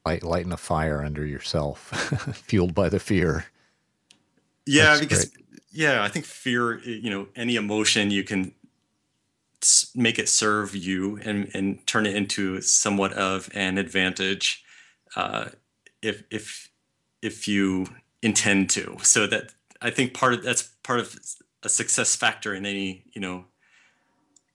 light 0.08 0.24
lighting 0.24 0.54
a 0.54 0.58
fire 0.58 1.04
under 1.04 1.26
yourself, 1.26 1.80
fueled 2.48 2.74
by 2.74 2.88
the 2.88 3.00
fear. 3.00 3.46
Yeah, 4.66 4.86
That's 4.86 5.00
because 5.02 5.26
great. 5.26 5.62
yeah, 5.72 6.04
I 6.04 6.08
think 6.08 6.26
fear. 6.26 6.80
You 6.80 7.10
know, 7.10 7.28
any 7.36 7.56
emotion 7.58 8.10
you 8.10 8.24
can 8.24 8.54
make 9.96 10.18
it 10.18 10.30
serve 10.30 10.76
you 10.76 11.18
and 11.26 11.52
and 11.54 11.86
turn 11.88 12.06
it 12.06 12.16
into 12.16 12.62
somewhat 12.62 13.14
of 13.14 13.50
an 13.54 13.78
advantage, 13.78 14.64
uh, 15.16 15.50
if 16.02 16.24
if 16.32 16.70
if 17.22 17.48
you 17.48 17.88
intend 18.22 18.70
to. 18.72 18.98
So 19.02 19.28
that 19.28 19.54
I 19.82 19.90
think 19.90 20.14
part 20.14 20.34
of 20.34 20.44
that's 20.44 20.64
part 20.84 21.00
of 21.02 21.20
a 21.64 21.70
success 21.70 22.16
factor 22.16 22.54
in 22.54 22.66
any 22.66 23.04
you 23.14 23.22
know 23.22 23.46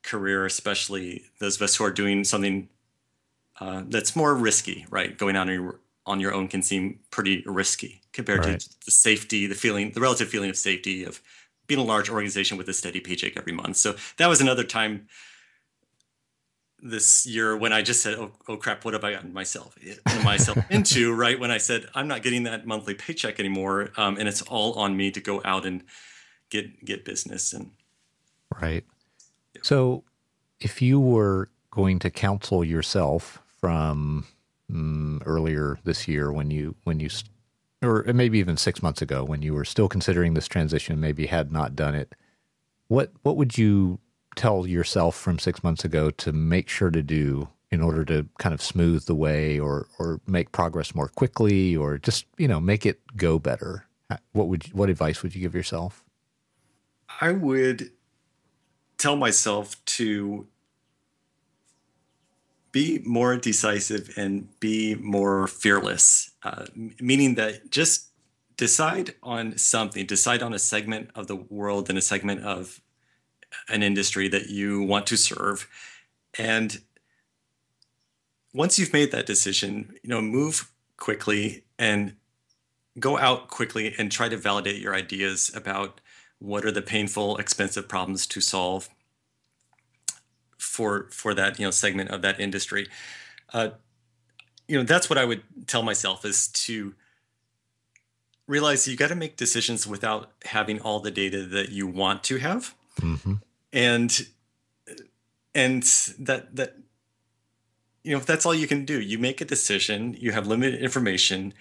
career, 0.03 0.45
especially 0.45 1.25
those 1.39 1.57
of 1.57 1.63
us 1.63 1.77
who 1.77 1.85
are 1.85 1.91
doing 1.91 2.25
something 2.25 2.69
uh, 3.61 3.83
that's 3.89 4.17
more 4.17 4.35
risky, 4.35 4.87
right? 4.91 5.17
Going 5.17 5.37
on 5.37 5.49
your 5.49 5.81
on 6.05 6.21
your 6.21 6.35
own 6.35 6.49
can 6.49 6.63
seem 6.63 6.99
pretty 7.11 7.45
risky 7.47 8.01
compared 8.13 8.45
right. 8.45 8.59
to 8.59 8.69
the 8.85 8.91
safety, 8.91 9.47
the 9.47 9.55
feeling, 9.55 9.93
the 9.93 10.01
relative 10.01 10.29
feeling 10.29 10.51
of 10.51 10.57
safety 10.57 11.05
of 11.05 11.21
being 11.69 11.81
a 11.81 11.85
large 11.85 12.11
organization 12.11 12.59
with 12.59 12.69
a 12.69 12.73
steady 12.73 12.99
paycheck 12.99 13.37
every 13.37 13.53
month. 13.53 13.77
So 13.77 13.95
that 14.17 14.27
was 14.27 14.41
another 14.41 14.65
time 14.65 15.07
this 16.83 17.25
year 17.25 17.57
when 17.57 17.73
I 17.73 17.83
just 17.83 18.03
said, 18.03 18.15
"Oh, 18.15 18.33
oh 18.49 18.57
crap, 18.57 18.85
what 18.85 18.95
have 18.95 19.05
I 19.05 19.13
gotten 19.13 19.33
myself 19.33 19.77
myself 20.25 20.59
into?" 20.71 21.15
Right 21.15 21.39
when 21.39 21.53
I 21.53 21.59
said, 21.59 21.87
"I'm 21.95 22.09
not 22.09 22.23
getting 22.23 22.43
that 22.45 22.67
monthly 22.67 22.95
paycheck 22.95 23.39
anymore, 23.39 23.91
um, 23.97 24.17
and 24.19 24.29
it's 24.29 24.43
all 24.43 24.75
on 24.75 24.97
me 24.97 25.13
to 25.13 25.21
go 25.21 25.41
out 25.45 25.65
and 25.65 25.85
get 26.53 26.85
get 26.85 27.05
business." 27.05 27.53
And 27.53 27.71
right. 28.61 28.85
Yeah. 29.55 29.63
So, 29.65 30.05
if 30.61 30.81
you 30.81 31.01
were 31.01 31.49
going 31.73 31.99
to 31.99 32.11
counsel 32.11 32.63
yourself 32.63 33.43
from 33.61 34.27
um, 34.71 35.23
earlier 35.25 35.79
this 35.85 36.07
year 36.07 36.33
when 36.33 36.51
you 36.51 36.77
when 36.85 37.01
you 37.01 37.09
or 37.83 38.05
maybe 38.13 38.39
even 38.39 38.57
six 38.57 38.83
months 38.83 39.03
ago 39.03 39.25
when 39.25 39.43
you 39.43 39.55
were 39.55 39.65
still 39.65 39.89
considering 39.89 40.35
this 40.35 40.47
transition, 40.47 41.01
maybe 41.01 41.27
had 41.27 41.51
not 41.51 41.75
done 41.75 41.95
it. 41.95 42.15
What 42.89 43.13
what 43.23 43.37
would 43.37 43.59
you 43.59 43.99
tell 44.37 44.67
yourself 44.67 45.17
from 45.17 45.39
six 45.39 45.63
months 45.63 45.85
ago 45.85 46.11
to 46.11 46.33
make 46.33 46.69
sure 46.69 46.91
to 46.91 47.03
do 47.03 47.49
in 47.71 47.81
order 47.81 48.05
to 48.05 48.27
kind 48.39 48.55
of 48.55 48.63
smooth 48.63 49.07
the 49.07 49.15
way 49.15 49.59
or 49.59 49.89
or 49.99 50.21
make 50.27 50.53
progress 50.53 50.95
more 50.95 51.09
quickly 51.09 51.75
or 51.75 51.99
just 51.99 52.27
you 52.39 52.47
know 52.49 52.61
make 52.61 52.87
it 52.87 53.01
go 53.17 53.39
better? 53.39 53.87
What 54.33 54.49
would 54.49 54.65
what 54.73 54.91
advice 54.91 55.23
would 55.23 55.35
you 55.35 55.41
give 55.41 55.55
yourself? 55.55 56.05
I 57.23 57.31
would 57.31 57.93
tell 58.99 59.15
myself 59.15 59.83
to 59.85 60.49
be 62.73 63.01
more 63.05 63.37
decisive 63.37 64.13
and 64.17 64.49
be 64.59 64.97
more 64.97 65.47
fearless, 65.47 66.33
uh, 66.43 66.67
meaning 67.01 67.37
that 67.37 67.71
just 67.71 68.09
decide 68.57 69.15
on 69.23 69.57
something, 69.57 70.05
decide 70.05 70.43
on 70.43 70.53
a 70.53 70.59
segment 70.59 71.11
of 71.15 71.29
the 71.29 71.37
world 71.37 71.89
and 71.89 71.97
a 71.97 72.03
segment 72.03 72.43
of 72.43 72.81
an 73.69 73.85
industry 73.85 74.27
that 74.27 74.49
you 74.49 74.83
want 74.83 75.07
to 75.07 75.17
serve. 75.17 75.69
And 76.37 76.81
once 78.53 78.81
you've 78.81 78.93
made 78.93 79.13
that 79.13 79.27
decision, 79.27 79.95
you 80.03 80.11
know, 80.11 80.21
move 80.21 80.73
quickly 80.97 81.63
and 81.79 82.17
go 82.99 83.17
out 83.17 83.47
quickly 83.47 83.95
and 83.97 84.11
try 84.11 84.29
to 84.29 84.37
validate 84.37 84.83
your 84.83 84.95
ideas 84.95 85.53
about 85.55 86.01
what 86.43 86.65
are 86.65 86.73
the 86.73 86.83
painful, 86.83 87.37
expensive 87.37 87.89
problems 87.89 88.27
to 88.27 88.41
solve 88.41 88.89
for 90.59 91.09
for 91.11 91.35
that 91.35 91.59
you 91.59 91.65
know 91.65 91.71
segment 91.71 92.11
of 92.11 92.23
that 92.23 92.41
industry. 92.41 92.89
Uh, 93.53 93.71
you 94.67 94.77
know 94.77 94.85
that's 94.85 95.09
what 95.09 95.19
I 95.19 95.25
would 95.25 95.43
tell 95.67 95.83
myself 95.83 96.25
is 96.25 96.49
to 96.49 96.95
realize 98.47 98.89
you 98.89 98.97
got 98.97 99.09
to 99.09 99.15
make 99.15 99.37
decisions 99.37 99.87
without 99.87 100.33
having 100.45 100.81
all 100.81 101.01
the 101.01 101.11
data 101.11 101.45
that 101.47 101.71
you 101.71 101.87
want 101.87 102.25
to 102.25 102.39
have, 102.39 102.75
mm-hmm. 103.01 103.35
and 103.73 104.27
and 105.55 105.83
that 106.19 106.57
that 106.57 106.77
you 108.03 108.17
know 108.17 108.21
that's 108.21 108.45
all 108.45 108.55
you 108.55 108.67
can 108.67 108.85
do. 108.85 109.01
You 109.01 109.19
make 109.19 109.41
a 109.41 109.45
decision. 109.45 110.17
You 110.19 110.33
have 110.33 110.47
limited 110.47 110.83
information, 110.83 111.55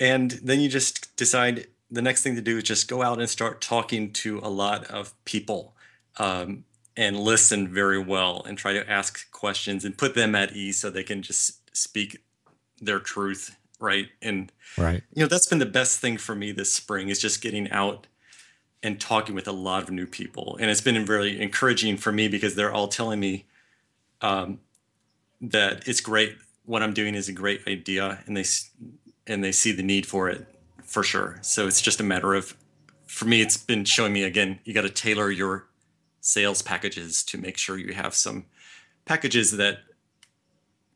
and 0.00 0.30
then 0.42 0.60
you 0.60 0.68
just 0.68 1.14
decide 1.16 1.66
the 1.90 2.02
next 2.02 2.22
thing 2.22 2.34
to 2.34 2.42
do 2.42 2.58
is 2.58 2.64
just 2.64 2.88
go 2.88 3.02
out 3.02 3.18
and 3.18 3.28
start 3.28 3.60
talking 3.60 4.12
to 4.12 4.38
a 4.42 4.48
lot 4.48 4.84
of 4.86 5.12
people 5.24 5.74
um, 6.18 6.64
and 6.96 7.18
listen 7.18 7.72
very 7.72 7.98
well 7.98 8.42
and 8.46 8.58
try 8.58 8.72
to 8.72 8.90
ask 8.90 9.30
questions 9.30 9.84
and 9.84 9.96
put 9.96 10.14
them 10.14 10.34
at 10.34 10.52
ease 10.52 10.78
so 10.78 10.90
they 10.90 11.04
can 11.04 11.22
just 11.22 11.76
speak 11.76 12.22
their 12.80 12.98
truth 12.98 13.56
right? 13.78 14.08
And 14.22 14.52
right. 14.76 15.02
you 15.12 15.22
know 15.22 15.28
that's 15.28 15.46
been 15.46 15.58
the 15.58 15.66
best 15.66 16.00
thing 16.00 16.16
for 16.16 16.34
me 16.34 16.52
this 16.52 16.72
spring 16.72 17.08
is 17.08 17.20
just 17.20 17.40
getting 17.40 17.70
out 17.70 18.06
and 18.82 19.00
talking 19.00 19.34
with 19.34 19.48
a 19.48 19.52
lot 19.52 19.82
of 19.82 19.90
new 19.90 20.06
people. 20.06 20.56
And 20.60 20.70
it's 20.70 20.80
been 20.80 21.04
very 21.04 21.40
encouraging 21.40 21.96
for 21.96 22.12
me 22.12 22.28
because 22.28 22.54
they're 22.54 22.72
all 22.72 22.88
telling 22.88 23.18
me 23.18 23.46
um, 24.20 24.60
that 25.40 25.86
it's 25.88 26.00
great. 26.00 26.36
What 26.64 26.82
i'm 26.82 26.94
doing 26.94 27.14
is 27.14 27.28
a 27.28 27.32
great 27.32 27.60
idea 27.68 28.18
and 28.26 28.36
they 28.36 28.44
and 29.28 29.44
they 29.44 29.52
see 29.52 29.70
the 29.70 29.84
need 29.84 30.04
for 30.04 30.28
it 30.28 30.48
for 30.86 31.02
sure. 31.02 31.38
So 31.42 31.66
it's 31.66 31.80
just 31.80 32.00
a 32.00 32.04
matter 32.04 32.34
of, 32.34 32.56
for 33.06 33.24
me, 33.26 33.42
it's 33.42 33.56
been 33.56 33.84
showing 33.84 34.12
me 34.12 34.24
again, 34.24 34.60
you 34.64 34.72
got 34.72 34.82
to 34.82 34.90
tailor 34.90 35.30
your 35.30 35.66
sales 36.20 36.62
packages 36.62 37.22
to 37.24 37.38
make 37.38 37.56
sure 37.56 37.78
you 37.78 37.92
have 37.94 38.14
some 38.14 38.46
packages 39.04 39.52
that 39.52 39.78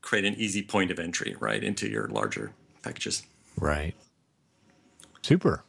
create 0.00 0.24
an 0.24 0.34
easy 0.34 0.62
point 0.62 0.90
of 0.90 0.98
entry 0.98 1.36
right 1.40 1.62
into 1.62 1.88
your 1.88 2.08
larger 2.08 2.52
packages. 2.82 3.22
Right. 3.56 3.94
Super. 5.22 5.64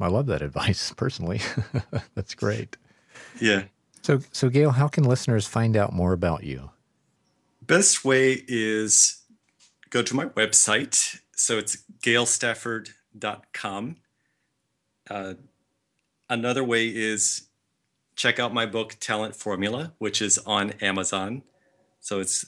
I 0.00 0.08
love 0.08 0.26
that 0.26 0.42
advice 0.42 0.92
personally. 0.96 1.40
That's 2.14 2.34
great. 2.34 2.76
Yeah. 3.40 3.64
So, 4.02 4.20
so 4.32 4.48
Gale, 4.48 4.70
how 4.70 4.88
can 4.88 5.04
listeners 5.04 5.46
find 5.46 5.76
out 5.76 5.92
more 5.92 6.12
about 6.12 6.44
you? 6.44 6.70
Best 7.62 8.04
way 8.04 8.42
is 8.46 9.22
go 9.90 10.02
to 10.02 10.14
my 10.14 10.26
website. 10.26 11.20
So 11.34 11.56
it's 11.58 11.82
galestafford.com. 12.02 12.94
Uh, 15.08 15.34
another 16.28 16.64
way 16.64 16.88
is 16.88 17.48
check 18.16 18.38
out 18.38 18.54
my 18.54 18.66
book, 18.66 18.96
Talent 19.00 19.36
Formula, 19.36 19.92
which 19.98 20.22
is 20.22 20.38
on 20.38 20.70
Amazon. 20.80 21.42
So 22.00 22.20
it's 22.20 22.46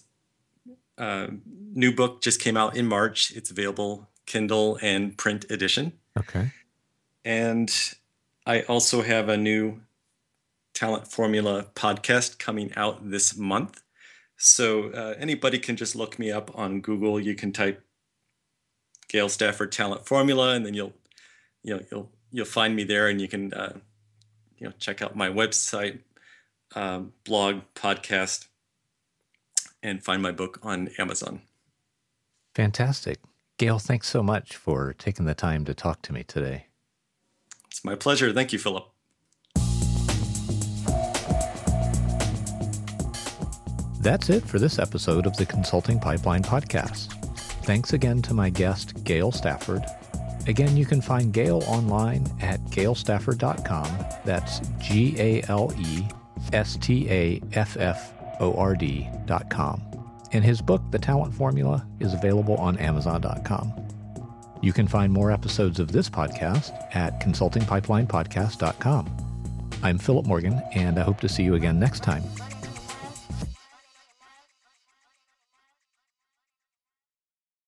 a 0.99 1.05
uh, 1.05 1.27
new 1.75 1.95
book 1.95 2.23
just 2.23 2.41
came 2.41 2.57
out 2.57 2.77
in 2.77 2.87
March. 2.87 3.33
It's 3.33 3.51
available 3.51 4.09
Kindle 4.27 4.79
and 4.83 5.17
print 5.17 5.45
edition. 5.51 5.93
Okay. 6.19 6.51
And 7.25 7.73
I 8.47 8.62
also 8.62 9.03
have 9.03 9.29
a 9.29 9.37
new 9.37 9.83
Talent 10.75 11.07
Formula 11.09 11.67
podcast 11.75 12.39
coming 12.39 12.73
out 12.77 13.11
this 13.11 13.37
month. 13.37 13.83
So 14.37 14.91
uh, 14.91 15.14
anybody 15.19 15.59
can 15.59 15.77
just 15.77 15.97
look 15.97 16.19
me 16.19 16.31
up 16.31 16.51
on 16.55 16.81
Google. 16.81 17.19
You 17.19 17.35
can 17.35 17.53
type 17.53 17.83
Gale 19.09 19.29
Stafford 19.29 19.73
Talent 19.73 20.07
Formula, 20.07 20.55
and 20.55 20.67
then 20.67 20.75
you'll, 20.75 20.93
you 21.63 21.77
know, 21.77 21.83
you'll 21.91 22.11
you'll 22.31 22.47
find 22.47 22.75
me 22.75 22.85
there, 22.85 23.09
and 23.09 23.21
you 23.21 23.29
can, 23.29 23.53
uh, 23.53 23.79
you 24.59 24.67
know, 24.67 24.73
check 24.79 25.03
out 25.03 25.17
my 25.17 25.29
website, 25.29 26.01
um, 26.75 27.13
blog, 27.25 27.61
podcast, 27.75 28.47
and 29.83 30.03
find 30.03 30.23
my 30.23 30.33
book 30.33 30.59
on 30.63 30.91
Amazon. 30.99 31.43
Fantastic, 32.55 33.19
Gale. 33.59 33.79
Thanks 33.79 34.09
so 34.09 34.23
much 34.23 34.57
for 34.57 34.95
taking 34.99 35.27
the 35.27 35.35
time 35.35 35.65
to 35.67 35.75
talk 35.75 36.03
to 36.03 36.13
me 36.13 36.25
today. 36.25 36.67
It's 37.71 37.85
my 37.85 37.95
pleasure. 37.95 38.33
Thank 38.33 38.53
you, 38.53 38.59
Philip. 38.59 38.89
That's 44.01 44.31
it 44.31 44.45
for 44.45 44.61
this 44.61 44.79
episode 44.79 45.27
of 45.27 45.37
the 45.37 45.45
Consulting 45.45 45.99
Pipeline 45.99 46.43
Podcast. 46.43 47.16
Thanks 47.67 47.93
again 47.93 48.23
to 48.23 48.33
my 48.33 48.49
guest, 48.49 49.03
Gale 49.03 49.33
Stafford. 49.33 49.85
Again, 50.47 50.77
you 50.77 50.87
can 50.87 51.01
find 51.01 51.33
Gale 51.33 51.64
online 51.67 52.25
at 52.41 52.61
galestafford.com. 52.67 54.07
That's 54.25 54.61
G 54.79 55.17
A 55.19 55.43
L 55.49 55.73
E 55.77 56.05
S 56.53 56.77
T 56.77 57.11
A 57.11 57.43
F 57.55 57.77
F 57.77 58.14
O 58.39 58.55
R 58.55 58.77
D.com. 58.77 59.83
And 60.31 60.45
his 60.45 60.62
book, 60.62 60.81
The 60.93 60.99
Talent 61.01 61.35
Formula, 61.35 61.85
is 61.99 62.14
available 62.14 62.55
on 62.59 62.79
Amazon.com. 62.79 63.73
You 64.62 64.73
can 64.73 64.87
find 64.87 65.12
more 65.12 65.33
episodes 65.33 65.81
of 65.81 65.91
this 65.91 66.09
podcast 66.09 66.73
at 66.95 67.21
consultingpipelinepodcast.com. 67.21 69.17
I'm 69.83 69.99
Philip 69.99 70.27
Morgan, 70.27 70.62
and 70.73 71.01
I 71.01 71.03
hope 71.03 71.19
to 71.21 71.29
see 71.29 71.43
you 71.43 71.57
again 71.57 71.81
next 71.81 72.05
time. 72.05 72.23